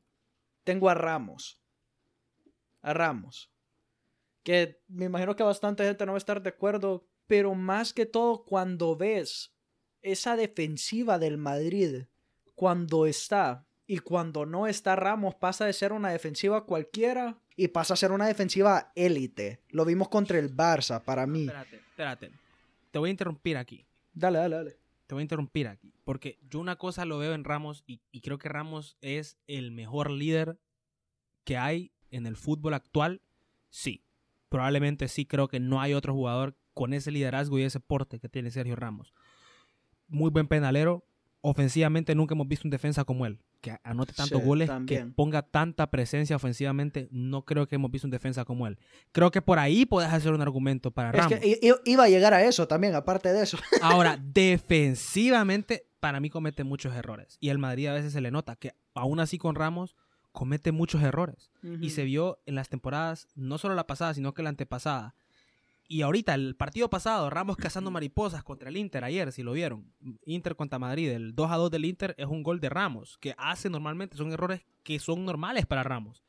[0.64, 1.60] tengo a Ramos.
[2.82, 3.50] A Ramos
[4.48, 8.06] que me imagino que bastante gente no va a estar de acuerdo, pero más que
[8.06, 9.54] todo cuando ves
[10.00, 12.04] esa defensiva del Madrid,
[12.54, 17.94] cuando está y cuando no está Ramos, pasa de ser una defensiva cualquiera y pasa
[17.94, 19.60] a ser una defensiva élite.
[19.70, 21.42] Lo vimos contra el Barça, para mí.
[21.42, 22.30] Espérate, espérate.
[22.92, 23.84] Te voy a interrumpir aquí.
[24.12, 24.76] Dale, dale, dale.
[25.08, 25.92] Te voy a interrumpir aquí.
[26.04, 29.72] Porque yo una cosa lo veo en Ramos y, y creo que Ramos es el
[29.72, 30.60] mejor líder
[31.42, 33.22] que hay en el fútbol actual.
[33.70, 34.04] Sí,
[34.48, 38.28] probablemente sí creo que no hay otro jugador con ese liderazgo y ese porte que
[38.28, 39.12] tiene Sergio Ramos.
[40.06, 41.04] Muy buen penalero.
[41.40, 43.40] Ofensivamente nunca hemos visto un defensa como él.
[43.60, 47.08] Que anote tantos goles, que ponga tanta presencia ofensivamente.
[47.10, 48.78] No creo que hemos visto un defensa como él.
[49.12, 51.32] Creo que por ahí puedes hacer un argumento para Ramos.
[51.32, 53.58] Es que iba a llegar a eso también, aparte de eso.
[53.82, 57.36] Ahora, defensivamente, para mí comete muchos errores.
[57.40, 59.96] Y el Madrid a veces se le nota que aún así con Ramos
[60.32, 61.50] comete muchos errores.
[61.80, 65.14] Y se vio en las temporadas, no solo la pasada, sino que la antepasada.
[65.90, 69.90] Y ahorita, el partido pasado, Ramos cazando mariposas contra el Inter ayer, si lo vieron.
[70.26, 73.34] Inter contra Madrid, el 2 a 2 del Inter es un gol de Ramos, que
[73.38, 76.22] hace normalmente, son errores que son normales para Ramos.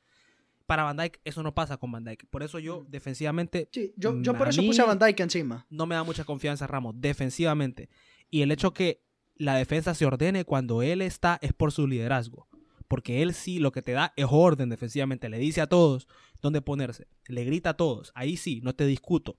[0.65, 2.25] Para Van Dijk, eso no pasa con Van Dijk.
[2.29, 2.85] Por eso yo, mm.
[2.89, 3.67] defensivamente.
[3.73, 5.65] Sí, yo, yo por eso puse a Van Dijk encima.
[5.69, 7.89] No me da mucha confianza Ramos, defensivamente.
[8.29, 9.01] Y el hecho que
[9.35, 12.47] la defensa se ordene cuando él está es por su liderazgo
[12.89, 16.07] porque él sí lo que te da es orden defensivamente, le dice a todos
[16.41, 19.37] dónde ponerse, le grita a todos, ahí sí, no te discuto,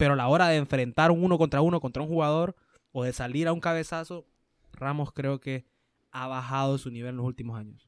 [0.00, 2.56] pero a la hora de enfrentar un uno contra uno contra un jugador
[2.90, 4.26] o de salir a un cabezazo,
[4.72, 5.66] Ramos creo que
[6.10, 7.86] ha bajado su nivel en los últimos años.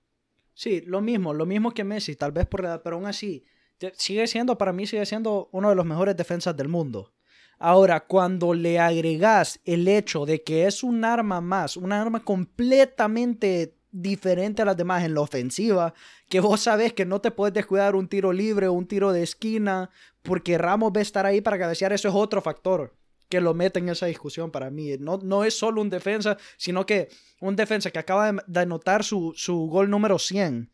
[0.53, 3.46] Sí, lo mismo, lo mismo que Messi, tal vez por edad, pero aún así,
[3.94, 7.14] sigue siendo, para mí sigue siendo uno de los mejores defensas del mundo.
[7.59, 13.79] Ahora, cuando le agregas el hecho de que es un arma más, un arma completamente
[13.90, 15.94] diferente a las demás en la ofensiva,
[16.29, 19.90] que vos sabes que no te puedes descuidar un tiro libre un tiro de esquina,
[20.23, 22.95] porque Ramos va a estar ahí para cabecear, eso es otro factor
[23.29, 24.97] que lo mete en esa discusión para mí.
[24.99, 27.09] No, no es solo un defensa, sino que
[27.41, 30.71] un defensa que acaba de, anotar su, su, gol número 100.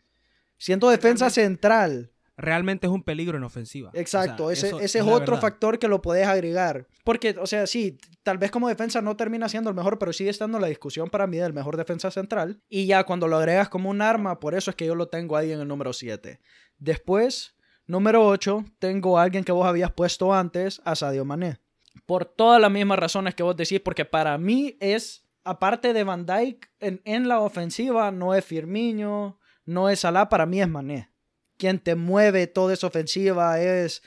[0.56, 3.92] Siendo defensa central, realmente es un peligro en ofensiva.
[3.94, 6.88] Exacto, ese, es, otro factor que lo puedes agregar.
[7.04, 10.30] Porque, o sea, sí, tal vez como defensa no termina siendo el mejor, pero sigue
[10.30, 12.60] estando la discusión para mí del mejor defensa central.
[12.68, 15.36] Y ya cuando lo agregas como un arma, por eso es que yo lo tengo
[15.36, 16.40] ahí en el número 7.
[16.78, 17.54] Después,
[17.88, 21.58] número 8, tengo a alguien que vos habías puesto antes, a Sadio Mané.
[22.06, 26.24] Por todas las mismas razones que vos decís, porque para mí es, aparte de Van
[26.24, 31.10] Dyke, en, en la ofensiva no es Firmino, no es Salah, para mí es Mané
[31.58, 34.02] quien te mueve toda esa ofensiva es...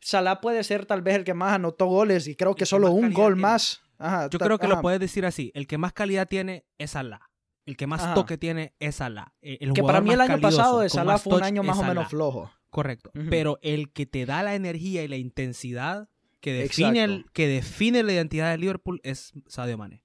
[0.00, 3.12] Salah puede ser tal vez el que más anotó goles y creo que solo un
[3.12, 3.80] gol más.
[4.30, 5.50] Yo creo que lo puedes decir así.
[5.54, 7.30] El que más calidad tiene es Salah.
[7.66, 9.34] El que más toque tiene es Salah.
[9.40, 12.08] El que para mí el año pasado de Salah fue un año más o menos
[12.08, 12.50] flojo.
[12.70, 13.10] Correcto.
[13.30, 16.08] Pero el que te da la energía y la intensidad
[16.40, 20.02] que define, el, que define la identidad de Liverpool es Sadio Mane.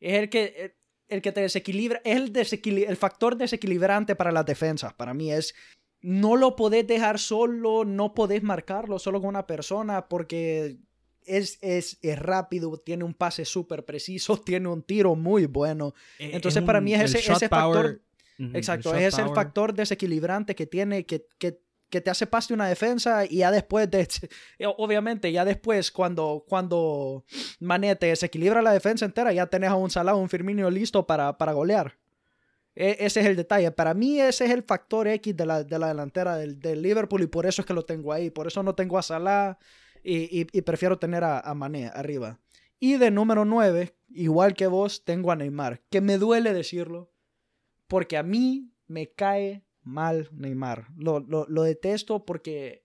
[0.00, 0.74] Es el que,
[1.08, 4.92] el, que te desequilibra, es el, el factor desequilibrante para las defensas.
[4.94, 5.54] Para mí es
[6.02, 10.78] no lo podés dejar solo, no podés marcarlo solo con una persona porque
[11.26, 15.94] es, es, es rápido, tiene un pase súper preciso, tiene un tiro muy bueno.
[16.18, 18.00] E, Entonces para mí es ese, ese factor...
[18.38, 23.24] exacto, es el factor desequilibrante que tiene, que, que, que, te hace pase una defensa
[23.24, 24.08] y ya después, de,
[24.78, 27.24] obviamente, ya después cuando, cuando
[27.58, 31.52] Manete desequilibra la defensa entera, ya tenés a un Salah, un Firmino listo para, para
[31.52, 31.96] golear.
[32.74, 33.70] E, ese es el detalle.
[33.72, 37.62] Para mí ese es el factor X de la, delantera del, Liverpool y por eso
[37.62, 38.30] es que lo tengo ahí.
[38.30, 39.58] Por eso no tengo a Salah
[40.02, 42.40] y, prefiero tener a, a, Mané arriba.
[42.78, 45.82] Y de número 9, igual que vos, tengo a Neymar.
[45.90, 47.12] Que me duele decirlo.
[47.86, 50.88] Porque a mí me cae mal Neymar.
[50.96, 52.84] Lo, lo detesto porque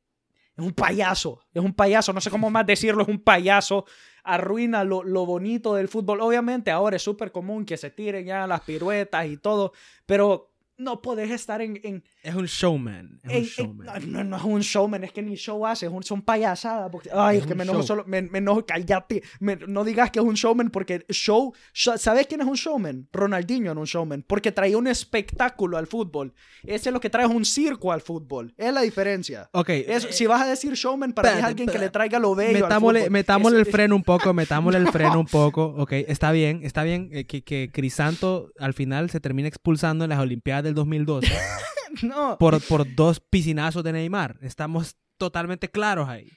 [0.58, 1.42] es un payaso.
[1.54, 2.14] Es un payaso.
[2.14, 3.04] No sé cómo más decirlo.
[3.04, 3.86] Es un payaso
[4.26, 6.20] arruina lo, lo bonito del fútbol.
[6.20, 9.72] Obviamente ahora es súper común que se tiren ya las piruetas y todo,
[10.06, 13.22] pero no puedes estar en, Es un showman.
[13.24, 14.12] Es un showman.
[14.12, 16.90] no, no, es un showman, es que ni show hace, son payasadas.
[16.92, 18.04] Porque, ay, es, que me enojo solo.
[18.06, 19.24] Me, me enojo, cállate.
[19.40, 21.54] no digas que es un showman porque show.
[21.74, 23.08] ¿Sabes quién es un showman?
[23.12, 24.24] Ronaldinho es un showman.
[24.28, 26.34] Porque trae un espectáculo al fútbol.
[26.64, 28.54] Ese es lo que trae un circo al fútbol.
[28.58, 29.50] Es la diferencia.
[29.54, 29.70] Ok.
[30.10, 32.66] Si vas a decir showman, para mí es alguien que le traiga lo bello.
[32.66, 35.74] Metámosle, al metámosle el freno un poco, metámosle el freno un poco.
[35.78, 40.10] Ok, está bien, está bien eh, que, que Crisanto al final se termine expulsando en
[40.10, 41.32] las Olimpiadas del 2012
[42.04, 42.38] no.
[42.38, 44.38] por, por dos piscinazos de Neymar.
[44.42, 46.30] Estamos totalmente claros ahí.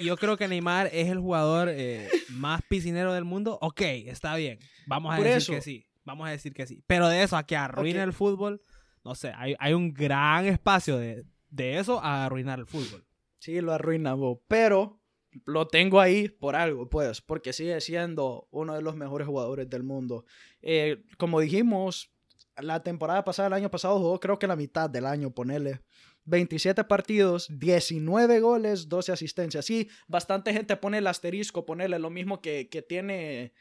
[0.00, 3.58] Y, yo creo que Neymar es el jugador eh, más piscinero del mundo.
[3.60, 4.58] Ok, está bien.
[4.86, 5.86] Vamos a decir que sí.
[6.04, 6.82] Vamos a decir que sí.
[6.86, 8.60] Pero de eso a que arruine el fútbol,
[9.04, 13.06] no sé, hay, hay un gran espacio de, de, eso a arruinar el fútbol.
[13.38, 14.14] Sí, lo arruina,
[14.48, 15.00] pero
[15.44, 19.82] lo tengo ahí por algo, pues, porque sigue siendo uno de los mejores jugadores del
[19.82, 20.24] mundo.
[20.62, 22.13] Eh, como dijimos,
[22.58, 25.80] la temporada pasada, el año pasado, jugó creo que la mitad del año, ponele.
[26.26, 29.64] 27 partidos, 19 goles, 12 asistencias.
[29.64, 33.52] Sí, bastante gente pone el asterisco, ponerle lo mismo que, que tiene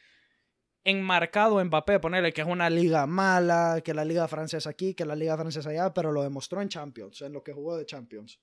[0.84, 5.16] enmarcado Mbappé, ponerle que es una liga mala, que la liga francesa aquí, que la
[5.16, 8.40] liga francesa allá, pero lo demostró en Champions, en lo que jugó de Champions.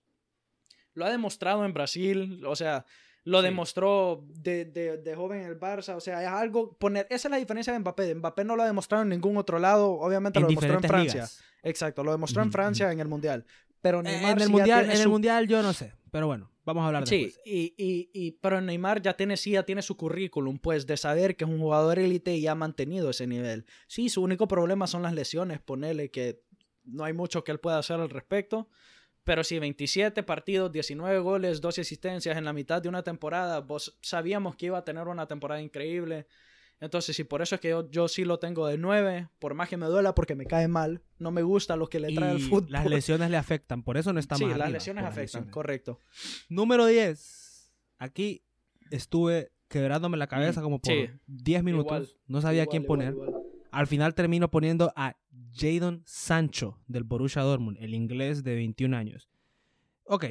[0.94, 2.84] Lo ha demostrado en Brasil, o sea,
[3.24, 5.94] lo demostró de, de, de, joven en el Barça.
[5.94, 6.76] O sea, es algo.
[6.78, 8.14] Poner, esa es la diferencia de Mbappé.
[8.14, 9.92] Mbappé no lo ha demostrado en ningún otro lado.
[9.92, 11.28] Obviamente lo demostró en Francia.
[11.62, 13.44] Exacto, lo demostró en Francia en el Mundial.
[13.80, 16.88] Pero Neymar en el mundial, en el mundial yo no sé, pero bueno, vamos a
[16.88, 20.58] hablar de Sí, y, y, y, pero Neymar ya tiene, sí, ya tiene su currículum,
[20.58, 23.64] pues, de saber que es un jugador élite y ha mantenido ese nivel.
[23.86, 26.42] Sí, su único problema son las lesiones, ponele que
[26.84, 28.68] no hay mucho que él pueda hacer al respecto.
[29.24, 33.98] Pero si 27 partidos, 19 goles, 12 asistencias en la mitad de una temporada, vos
[34.00, 36.26] sabíamos que iba a tener una temporada increíble.
[36.80, 39.68] Entonces, si por eso es que yo, yo, sí lo tengo de 9, por más
[39.68, 42.40] que me duela porque me cae mal, no me gusta lo que le trae el
[42.40, 42.72] fútbol.
[42.72, 46.00] Las lesiones le afectan, por eso no está sí, Sí, las lesiones afectan, correcto.
[46.48, 47.70] Número 10.
[47.98, 48.42] Aquí
[48.90, 50.94] estuve quebrándome la cabeza mm, como por
[51.26, 52.16] 10 minutos.
[52.26, 53.14] no sabía quién poner.
[53.70, 55.16] Al final termino poniendo a
[55.52, 59.28] Jadon Sancho del Borussia Dortmund, el inglés de 21 años.
[60.04, 60.24] Ok,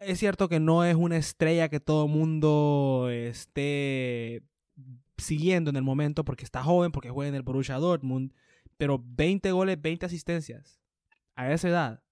[0.00, 4.42] es cierto que no es una estrella que todo mundo esté
[5.16, 8.32] siguiendo en el momento porque está joven, porque juega en el Borussia Dortmund,
[8.76, 10.80] pero 20 goles, 20 asistencias
[11.34, 12.02] a esa edad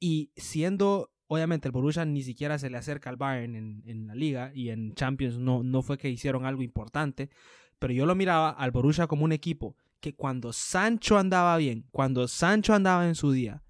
[0.00, 4.52] y siendo obviamente el Borussia ni siquiera se le acerca al Bayern en, la liga
[4.54, 7.30] y en Champions no, no fue que hicieron algo importante,
[7.84, 12.28] pero yo lo miraba al Borussia como un equipo que cuando Sancho andaba bien, cuando
[12.28, 13.62] Sancho andaba en su día,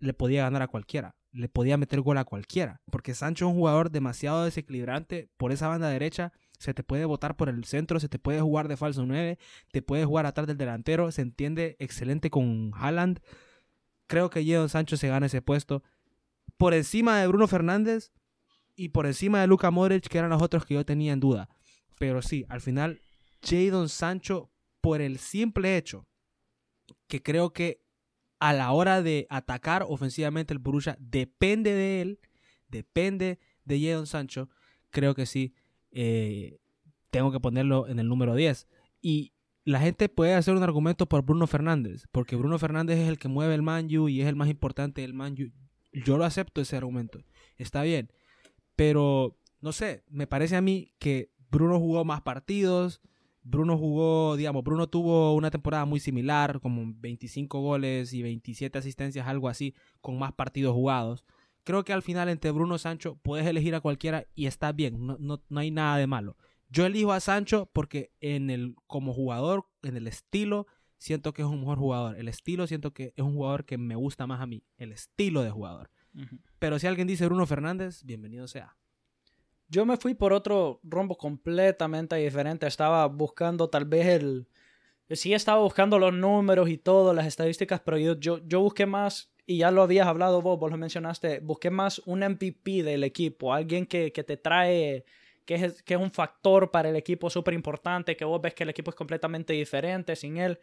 [0.00, 3.56] le podía ganar a cualquiera, le podía meter gol a cualquiera, porque Sancho es un
[3.56, 8.08] jugador demasiado desequilibrante por esa banda derecha, se te puede botar por el centro, se
[8.08, 9.38] te puede jugar de falso 9,
[9.70, 13.20] te puede jugar atrás del delantero, se entiende excelente con Haaland.
[14.08, 15.84] Creo que Jadon Sancho se gana ese puesto
[16.56, 18.10] por encima de Bruno Fernández
[18.74, 21.48] y por encima de Luka Modric, que eran los otros que yo tenía en duda.
[22.00, 23.00] Pero sí, al final,
[23.42, 26.06] Jadon Sancho, por el simple hecho
[27.06, 27.82] que creo que
[28.38, 32.20] a la hora de atacar ofensivamente el Borussia depende de él,
[32.68, 34.48] depende de Jadon Sancho,
[34.90, 35.54] creo que sí,
[35.90, 36.58] eh,
[37.10, 38.68] tengo que ponerlo en el número 10.
[39.00, 39.32] Y
[39.64, 43.28] la gente puede hacer un argumento por Bruno Fernández, porque Bruno Fernández es el que
[43.28, 45.50] mueve el Manju y es el más importante del Manju.
[45.92, 47.20] Yo lo acepto ese argumento,
[47.56, 48.12] está bien,
[48.76, 53.00] pero no sé, me parece a mí que Bruno jugó más partidos,
[53.50, 59.26] Bruno jugó, digamos, Bruno tuvo una temporada muy similar, como 25 goles y 27 asistencias,
[59.26, 61.24] algo así, con más partidos jugados.
[61.64, 65.06] Creo que al final entre Bruno y Sancho puedes elegir a cualquiera y está bien,
[65.06, 66.36] no, no, no hay nada de malo.
[66.68, 70.66] Yo elijo a Sancho porque en el, como jugador, en el estilo,
[70.98, 72.16] siento que es un mejor jugador.
[72.18, 75.42] El estilo siento que es un jugador que me gusta más a mí, el estilo
[75.42, 75.90] de jugador.
[76.58, 78.76] Pero si alguien dice Bruno Fernández, bienvenido sea.
[79.68, 82.66] Yo me fui por otro rumbo completamente diferente.
[82.66, 84.48] Estaba buscando tal vez el...
[85.10, 89.58] Sí estaba buscando los números y todo, las estadísticas, pero yo, yo, busqué más, y
[89.58, 93.86] ya lo habías hablado vos, vos lo mencionaste, busqué más un MVP del equipo, alguien
[93.86, 95.06] que, que te trae,
[95.46, 98.64] que es, que es un factor para el equipo súper importante, que vos ves que
[98.64, 100.58] el equipo es completamente diferente sin él.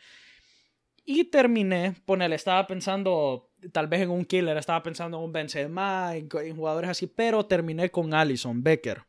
[1.06, 6.16] Y terminé, ponele, estaba pensando tal vez en un killer, estaba pensando en un Benzema,
[6.16, 9.04] en, en jugadores así, pero terminé con Allison Becker.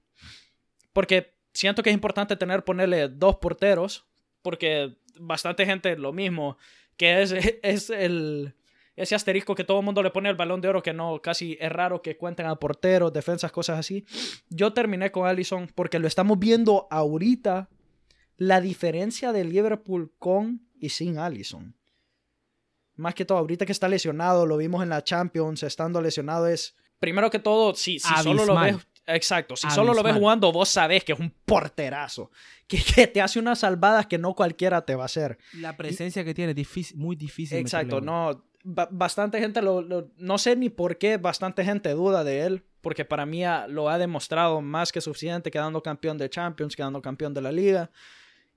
[0.93, 4.07] Porque siento que es importante tener, ponerle dos porteros,
[4.43, 6.59] porque bastante gente lo mismo,
[6.99, 7.33] que es,
[7.63, 8.55] es el,
[8.95, 11.57] ese asterisco que todo el mundo le pone al balón de oro, que no, casi
[11.61, 14.05] es raro que cuenten a porteros, defensas, cosas así.
[14.51, 17.71] Yo terminé con Allison porque lo estamos viendo ahorita,
[18.37, 21.75] la diferencia de Liverpool con y sin Allison
[22.97, 26.75] más que todo, ahorita que está lesionado, lo vimos en la Champions, estando lesionado, es.
[26.99, 28.77] Primero que todo, si, si solo lo ves.
[29.07, 32.31] Exacto, si solo lo ves jugando, vos sabés que es un porterazo.
[32.67, 35.39] Que, que, te hace unas salvadas que no cualquiera te va a hacer.
[35.53, 37.59] La presencia que tiene, difícil, muy difícil.
[37.59, 38.45] Exacto, no.
[38.65, 42.65] Bastante gente lo, No sé ni por qué bastante gente duda de él.
[42.81, 47.35] Porque para mí lo ha demostrado más que suficiente, quedando campeón de Champions, quedando campeón
[47.35, 47.89] de la liga.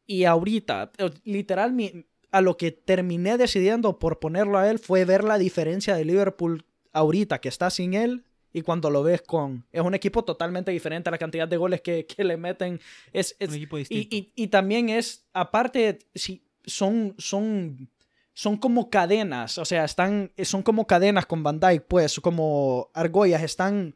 [0.07, 0.91] Y ahorita,
[1.23, 5.95] literal, mi, a lo que terminé decidiendo por ponerlo a él fue ver la diferencia
[5.95, 9.65] de Liverpool ahorita que está sin él y cuando lo ves con...
[9.71, 12.79] Es un equipo totalmente diferente a la cantidad de goles que, le meten.
[13.13, 14.15] Es, un equipo distinto.
[14.15, 17.89] Y, y, también es, aparte, si son, son,
[18.33, 23.43] son como cadenas, o sea, están, son como cadenas con Van Dyke, pues, como argollas,
[23.43, 23.95] están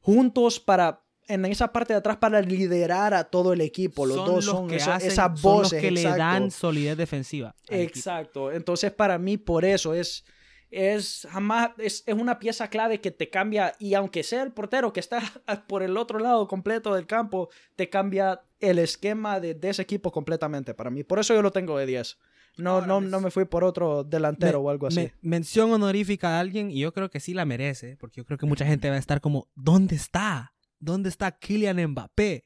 [0.00, 4.04] juntos para en esa parte de atrás para liderar a todo el equipo.
[4.04, 5.80] Los dos son que esas voces.
[5.80, 7.54] que le dan solidez defensiva.
[7.68, 8.50] Exacto.
[8.52, 10.24] Entonces, para mí, por eso es.
[10.70, 11.70] Es jamás.
[11.78, 13.74] Es, una pieza clave que te cambia.
[13.78, 15.20] Y aunque sea el portero que está
[15.68, 20.74] por el otro lado completo del campo, te cambia el esquema de, ese equipo completamente
[20.74, 21.04] para mí.
[21.04, 22.18] Por eso yo lo tengo de 10.
[22.58, 25.10] No, no, no me fui por otro delantero o algo así.
[25.22, 28.44] mención honorífica a alguien y yo creo que sí la merece, porque yo creo que
[28.44, 30.52] mucha gente va a estar como, ¿dónde está?
[30.80, 32.44] ¿Dónde está Kylian Mbappé?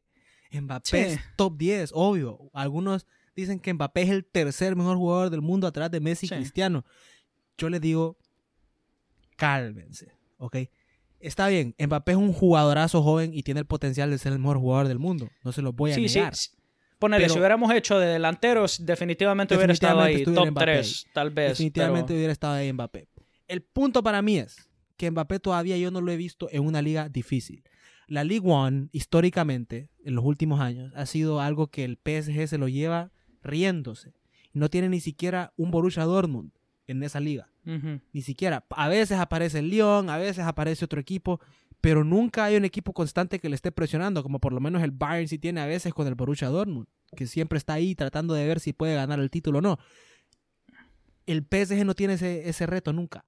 [0.52, 2.50] Mbappé es top 10, obvio.
[2.52, 6.28] Algunos dicen que Mbappé es el tercer mejor jugador del mundo atrás de Messi y
[6.28, 6.84] Cristiano.
[7.56, 8.18] Yo les digo,
[9.36, 10.56] cálmense, ¿ok?
[11.20, 14.58] Está bien, Mbappé es un jugadorazo joven y tiene el potencial de ser el mejor
[14.58, 15.30] jugador del mundo.
[15.42, 16.34] No se lo voy a negar.
[16.34, 16.50] Sí,
[16.98, 21.50] Ponele, si hubiéramos hecho de delanteros, definitivamente, hubiera estado ahí, top 3, tal vez.
[21.50, 23.08] Definitivamente hubiera estado ahí Mbappé.
[23.48, 26.80] El punto para mí es que Mbappé todavía yo no lo he visto en una
[26.80, 27.64] liga difícil.
[28.06, 32.58] La League One, históricamente, en los últimos años, ha sido algo que el PSG se
[32.58, 34.14] lo lleva riéndose.
[34.52, 36.52] No tiene ni siquiera un Borussia Dortmund
[36.86, 37.48] en esa liga.
[38.12, 38.66] Ni siquiera.
[38.70, 41.40] A veces aparece el Lyon, a veces aparece otro equipo,
[41.80, 44.90] pero nunca hay un equipo constante que le esté presionando, como por lo menos el
[44.90, 46.86] Bayern sí tiene a veces con el Borussia Dortmund,
[47.16, 49.78] que siempre está ahí tratando de ver si puede ganar el título o no.
[51.26, 53.24] El PSG no tiene ese, ese reto nunca.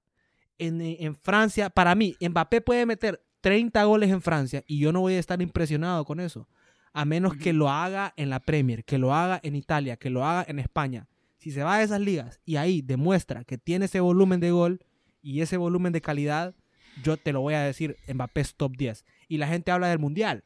[0.59, 5.01] En, en, Francia, para mí, Mbappé puede meter 30 goles en Francia y yo no
[5.01, 6.47] voy a estar impresionado con eso.
[6.93, 10.25] A menos que lo haga en la Premier, que lo haga en Italia, que lo
[10.25, 11.07] haga en España.
[11.37, 14.79] Si se va a esas ligas y ahí demuestra que tiene ese volumen de gol
[15.21, 16.55] y ese volumen de calidad,
[17.03, 19.05] yo te lo voy a decir, Mbappé es top 10.
[19.27, 20.43] Y la gente habla del Mundial.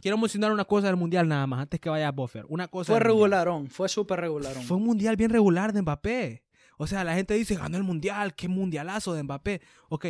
[0.00, 2.44] Quiero mencionar una cosa del Mundial nada más, antes que vaya a Buffer.
[2.48, 4.62] Una cosa fue regularón, fue súper regularón.
[4.62, 6.42] Fue un Mundial bien regular de Mbappé.
[6.78, 9.60] O sea, la gente dice, ganó el Mundial, qué mundialazo de Mbappé.
[9.90, 10.06] Ok,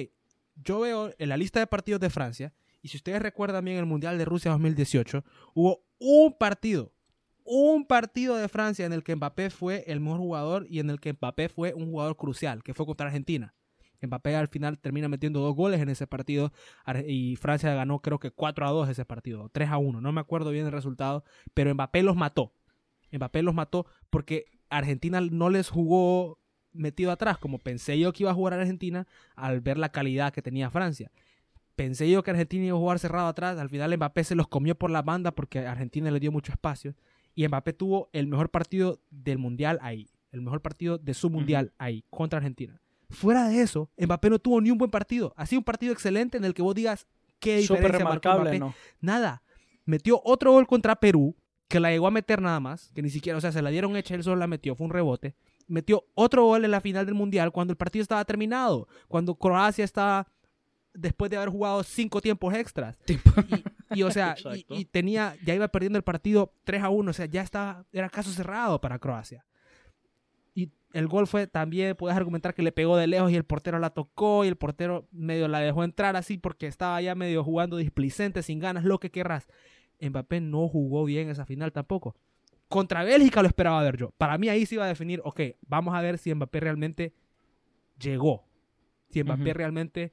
[0.63, 2.53] yo veo en la lista de partidos de Francia,
[2.83, 6.93] y si ustedes recuerdan bien el Mundial de Rusia 2018, hubo un partido,
[7.45, 11.01] un partido de Francia en el que Mbappé fue el mejor jugador y en el
[11.01, 13.55] que Mbappé fue un jugador crucial, que fue contra Argentina.
[14.03, 16.53] Mbappé al final termina metiendo dos goles en ese partido
[17.07, 20.21] y Francia ganó creo que 4 a 2 ese partido, 3 a 1, no me
[20.21, 22.55] acuerdo bien el resultado, pero Mbappé los mató.
[23.13, 26.40] Mbappé los mató porque Argentina no les jugó
[26.73, 30.43] metido atrás como pensé yo que iba a jugar Argentina al ver la calidad que
[30.43, 31.11] tenía Francia.
[31.77, 34.75] Pensé yo que Argentina iba a jugar cerrado atrás, al final Mbappé se los comió
[34.75, 36.95] por la banda porque Argentina le dio mucho espacio
[37.35, 41.73] y Mbappé tuvo el mejor partido del Mundial ahí, el mejor partido de su Mundial
[41.79, 42.81] ahí, contra Argentina.
[43.09, 45.33] Fuera de eso, Mbappé no tuvo ni un buen partido.
[45.37, 47.07] Ha sido un partido excelente en el que vos digas
[47.39, 48.75] qué diferencia remarcable, Mbappé.
[49.01, 49.43] Nada.
[49.85, 51.35] Metió otro gol contra Perú,
[51.67, 53.97] que la llegó a meter nada más, que ni siquiera, o sea, se la dieron
[53.97, 55.35] hecha, él solo la metió, fue un rebote.
[55.71, 59.85] Metió otro gol en la final del Mundial cuando el partido estaba terminado, cuando Croacia
[59.85, 60.27] estaba
[60.93, 62.99] después de haber jugado cinco tiempos extras.
[63.93, 64.37] Y, o sea,
[64.69, 68.09] y, tenía, ya iba perdiendo el partido 3 a 1, o sea, ya estaba, era
[68.09, 69.45] caso cerrado para Croacia
[70.93, 73.91] el gol fue también, puedes argumentar que le pegó de lejos y el portero la
[73.91, 78.43] tocó y el portero medio la dejó entrar así porque estaba ya medio jugando displicente,
[78.43, 79.49] sin ganas, lo que querrás.
[80.01, 82.17] Mbappé no jugó bien esa final tampoco.
[82.71, 84.13] Contra Bélgica lo esperaba ver yo.
[84.17, 87.13] Para mí ahí se iba a definir, ok, vamos a ver si Mbappé realmente
[87.99, 88.47] llegó.
[89.09, 90.13] Si Mbappé realmente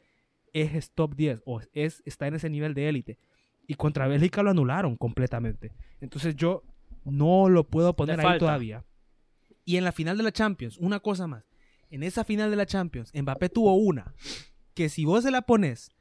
[0.53, 3.19] es top 10 o es, está en ese nivel de élite.
[3.67, 5.71] Y contra Bélgica lo anularon completamente.
[6.01, 6.63] Entonces yo
[7.05, 8.83] no lo puedo poner ahí todavía.
[9.63, 11.47] Y en la final de la Champions, una cosa más.
[11.91, 14.15] En esa final de la Champions, Mbappé tuvo una
[14.73, 15.91] que si vos se la pones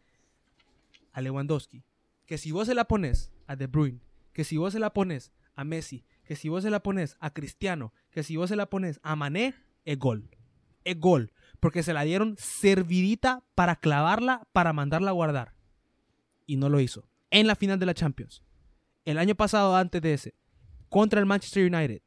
[1.12, 1.84] a Lewandowski,
[2.24, 4.00] que si vos se la pones a De Bruyne,
[4.32, 7.30] que si vos se la pones a Messi, que si vos se la pones a
[7.30, 9.54] Cristiano, que si vos se la pones a Mané,
[9.84, 10.28] es gol.
[10.84, 11.32] Es gol.
[11.60, 15.54] Porque se la dieron servidita para clavarla, para mandarla a guardar.
[16.44, 17.08] Y no lo hizo.
[17.30, 18.42] En la final de la Champions.
[19.04, 20.34] El año pasado, antes de ese,
[20.88, 22.02] contra el Manchester United,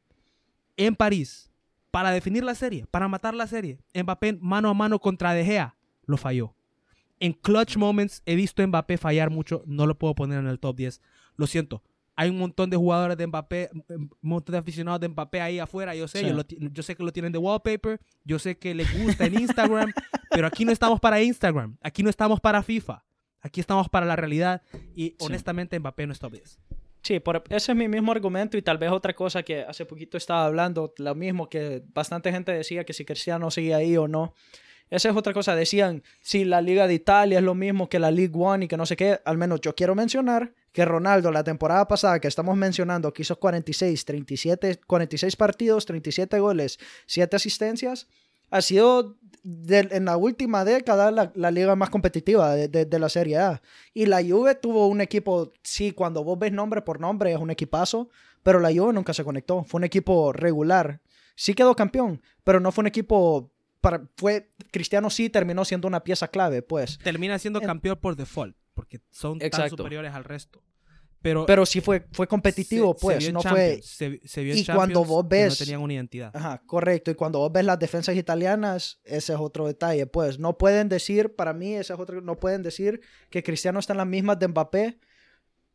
[0.76, 1.50] en París,
[1.90, 3.80] para definir la serie, para matar la serie.
[3.94, 6.54] Mbappé mano a mano contra De Gea lo falló.
[7.20, 10.58] En clutch moments he visto a Mbappé fallar mucho, no lo puedo poner en el
[10.58, 11.00] top 10.
[11.36, 11.82] Lo siento.
[12.20, 15.94] Hay un montón de jugadores de Mbappé, un montón de aficionados de Mbappé ahí afuera,
[15.94, 16.30] yo sé,
[16.70, 19.90] yo, sé que lo tienen de wallpaper, yo sé que les gusta en Instagram,
[20.30, 23.02] pero aquí no estamos para Instagram, aquí no estamos para FIFA,
[23.40, 24.60] aquí estamos para la realidad
[24.94, 26.58] y honestamente Mbappé no es top 10.
[27.00, 30.18] Sí, por, ese es mi mismo argumento y tal vez otra cosa que hace poquito
[30.18, 34.34] estaba hablando, lo mismo que bastante gente decía que si Cristiano sigue ahí o no.
[34.90, 38.10] Esa es otra cosa, decían si la Liga de Italia es lo mismo que la
[38.10, 41.44] League One y que no sé qué, al menos yo quiero mencionar que Ronaldo la
[41.44, 48.08] temporada pasada que estamos mencionando que hizo 46, 37, 46 partidos, 37 goles, 7 asistencias,
[48.50, 53.62] ha sido en la última década la, liga más competitiva de, la Serie A.
[53.94, 57.50] Y la Juve tuvo un equipo, sí, cuando vos ves nombre por nombre es un
[57.50, 58.08] equipazo,
[58.42, 59.64] pero la Juve nunca se conectó.
[59.64, 61.00] Fue un equipo regular.
[61.36, 63.52] Sí quedó campeón, pero no fue un equipo...
[63.80, 66.98] Para, fue Cristiano sí terminó siendo una pieza clave, pues.
[66.98, 70.62] Termina siendo campeón por default, porque son tan superiores al resto.
[71.22, 73.30] Pero, pero sí fue, fue competitivo, pues.
[73.30, 73.80] no fue.
[73.82, 75.60] Se, vio y cuando vos ves.
[75.60, 76.34] no tenían una identidad.
[76.34, 77.10] Ajá, correcto.
[77.10, 80.38] Y cuando vos ves las defensas italianas, ese es otro detalle, pues.
[80.38, 82.22] No pueden decir, para mí, ese es otro.
[82.22, 84.98] No pueden decir que Cristiano está en las mismas de Mbappé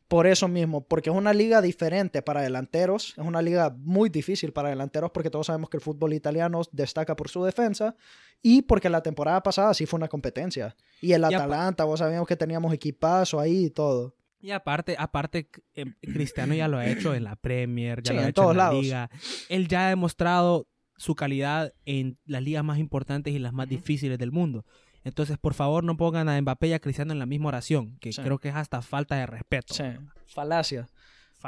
[0.08, 3.14] por eso mismo, porque es una liga diferente para delanteros.
[3.16, 7.16] Es una liga muy difícil para delanteros porque todos sabemos que el fútbol italiano destaca
[7.16, 7.96] por su defensa
[8.40, 10.76] y porque la temporada pasada sí fue una competencia.
[11.00, 14.14] Y el Atalanta, vos sabíamos que teníamos equipazo ahí y todo.
[14.38, 18.28] Y aparte, aparte, em, Cristiano ya lo ha hecho en la Premier, ya lo ha
[18.28, 19.10] hecho en, la Liga.
[19.48, 24.18] Él ya ha demostrado su calidad en las ligas más importantes y las más difíciles
[24.18, 24.64] del mundo.
[25.06, 28.10] Entonces, por favor, no pongan a Mbappé y a Cristiano en la misma oración, que
[28.10, 29.72] creo que es hasta falta de respeto.
[29.72, 29.84] Sí,
[30.26, 30.88] falacia.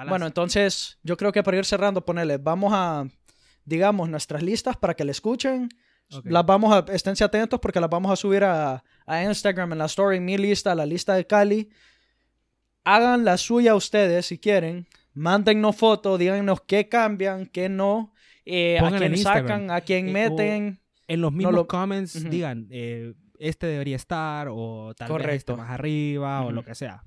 [0.09, 3.05] Bueno, entonces, yo creo que para ir cerrando, ponerle, vamos a,
[3.65, 5.69] digamos, nuestras listas para que le escuchen.
[6.23, 9.87] Las vamos a, esténse atentos porque las vamos a subir a, a Instagram en la
[9.87, 11.69] story, mi lista, la lista de Cali
[12.85, 14.87] hagan la suya ustedes si quieren.
[15.13, 18.15] Mándennos fotos, díganos qué cambian, qué no,
[18.47, 20.81] eh, a quién sacan, a quién eh, meten.
[21.07, 26.43] En los mismos comments digan, eh, este debería estar, o tal vez este más arriba,
[26.45, 27.05] o lo que sea.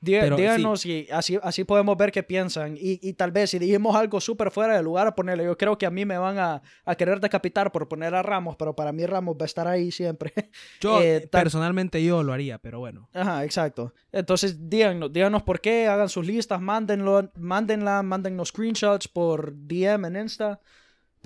[0.00, 2.76] díganos y así, así podemos ver qué piensan.
[2.76, 5.44] Y, y tal vez si dijimos algo súper fuera de lugar, ponerle.
[5.44, 8.56] Yo creo que a mí me van a, a, querer decapitar por poner a Ramos,
[8.56, 10.32] pero para mí Ramos va a estar ahí siempre.
[10.80, 13.08] Yo, eh, personalmente, yo lo haría, pero bueno.
[13.12, 13.94] Ajá, exacto.
[14.12, 20.16] Entonces, díganos, díganos por qué, hagan sus listas, mándenlo, mándenla, mándennos screenshots por DM en
[20.16, 20.60] Insta.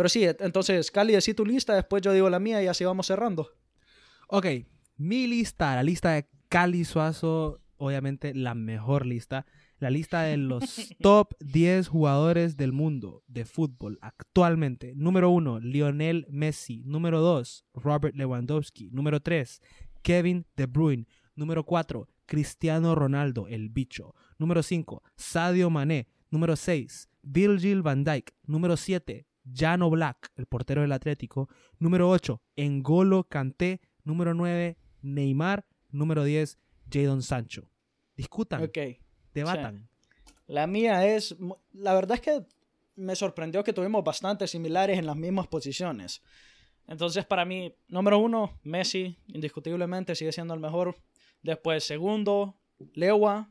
[0.00, 3.06] Pero sí, entonces, Cali, decí tu lista, después yo digo la mía y así vamos
[3.06, 3.50] cerrando.
[4.32, 4.46] Ok,
[4.96, 9.44] mi lista, la lista de Cali Suazo, obviamente la mejor lista.
[9.80, 10.62] La lista de los
[11.00, 14.92] top 10 jugadores del mundo de fútbol actualmente.
[14.94, 16.84] Número 1, Lionel Messi.
[16.84, 18.90] Número 2, Robert Lewandowski.
[18.92, 19.62] Número 3,
[20.02, 21.08] Kevin De Bruyne.
[21.34, 24.14] Número 4, Cristiano Ronaldo, el bicho.
[24.38, 26.06] Número 5, Sadio Mané.
[26.30, 28.30] Número 6, Virgil van Dijk.
[28.44, 31.48] Número 7, Jano Black, el portero del Atlético.
[31.80, 33.80] Número 8, Engolo Kanté.
[34.10, 35.64] Número 9, Neymar.
[35.92, 36.58] Número 10,
[36.90, 37.70] Jadon Sancho.
[38.16, 38.60] Discutan.
[38.64, 38.78] Ok.
[39.32, 39.88] Debatan.
[40.48, 41.36] La mía es.
[41.72, 42.44] La verdad es que
[42.96, 46.22] me sorprendió que tuvimos bastante similares en las mismas posiciones.
[46.88, 50.96] Entonces, para mí, número uno, Messi, indiscutiblemente sigue siendo el mejor.
[51.40, 52.56] Después, segundo,
[52.94, 53.48] Lewa.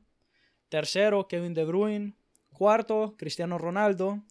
[0.68, 2.16] Tercero, Kevin De Bruyne.
[2.52, 4.22] Cuarto, Cristiano Ronaldo.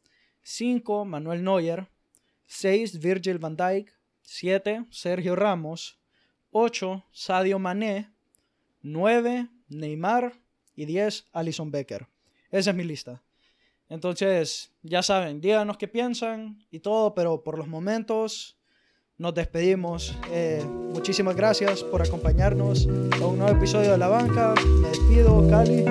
[0.43, 1.07] 5.
[1.07, 1.89] Manuel Neuer.
[2.45, 3.01] 6.
[3.01, 3.91] Virgil van Dijk.
[4.21, 4.85] 7.
[4.91, 5.98] Sergio Ramos.
[6.51, 7.05] 8.
[7.13, 8.11] Sadio Mané.
[8.83, 9.49] 9.
[9.69, 10.35] Neymar.
[10.75, 11.27] Y 10.
[11.33, 12.07] Alison Becker.
[12.51, 13.23] Esa es mi lista.
[13.89, 18.59] Entonces, ya saben, díganos qué piensan y todo, pero por los momentos
[19.17, 20.17] nos despedimos.
[20.31, 24.55] Eh, muchísimas gracias por acompañarnos a un nuevo episodio de La Banca.
[24.81, 25.85] Me despido, Cali.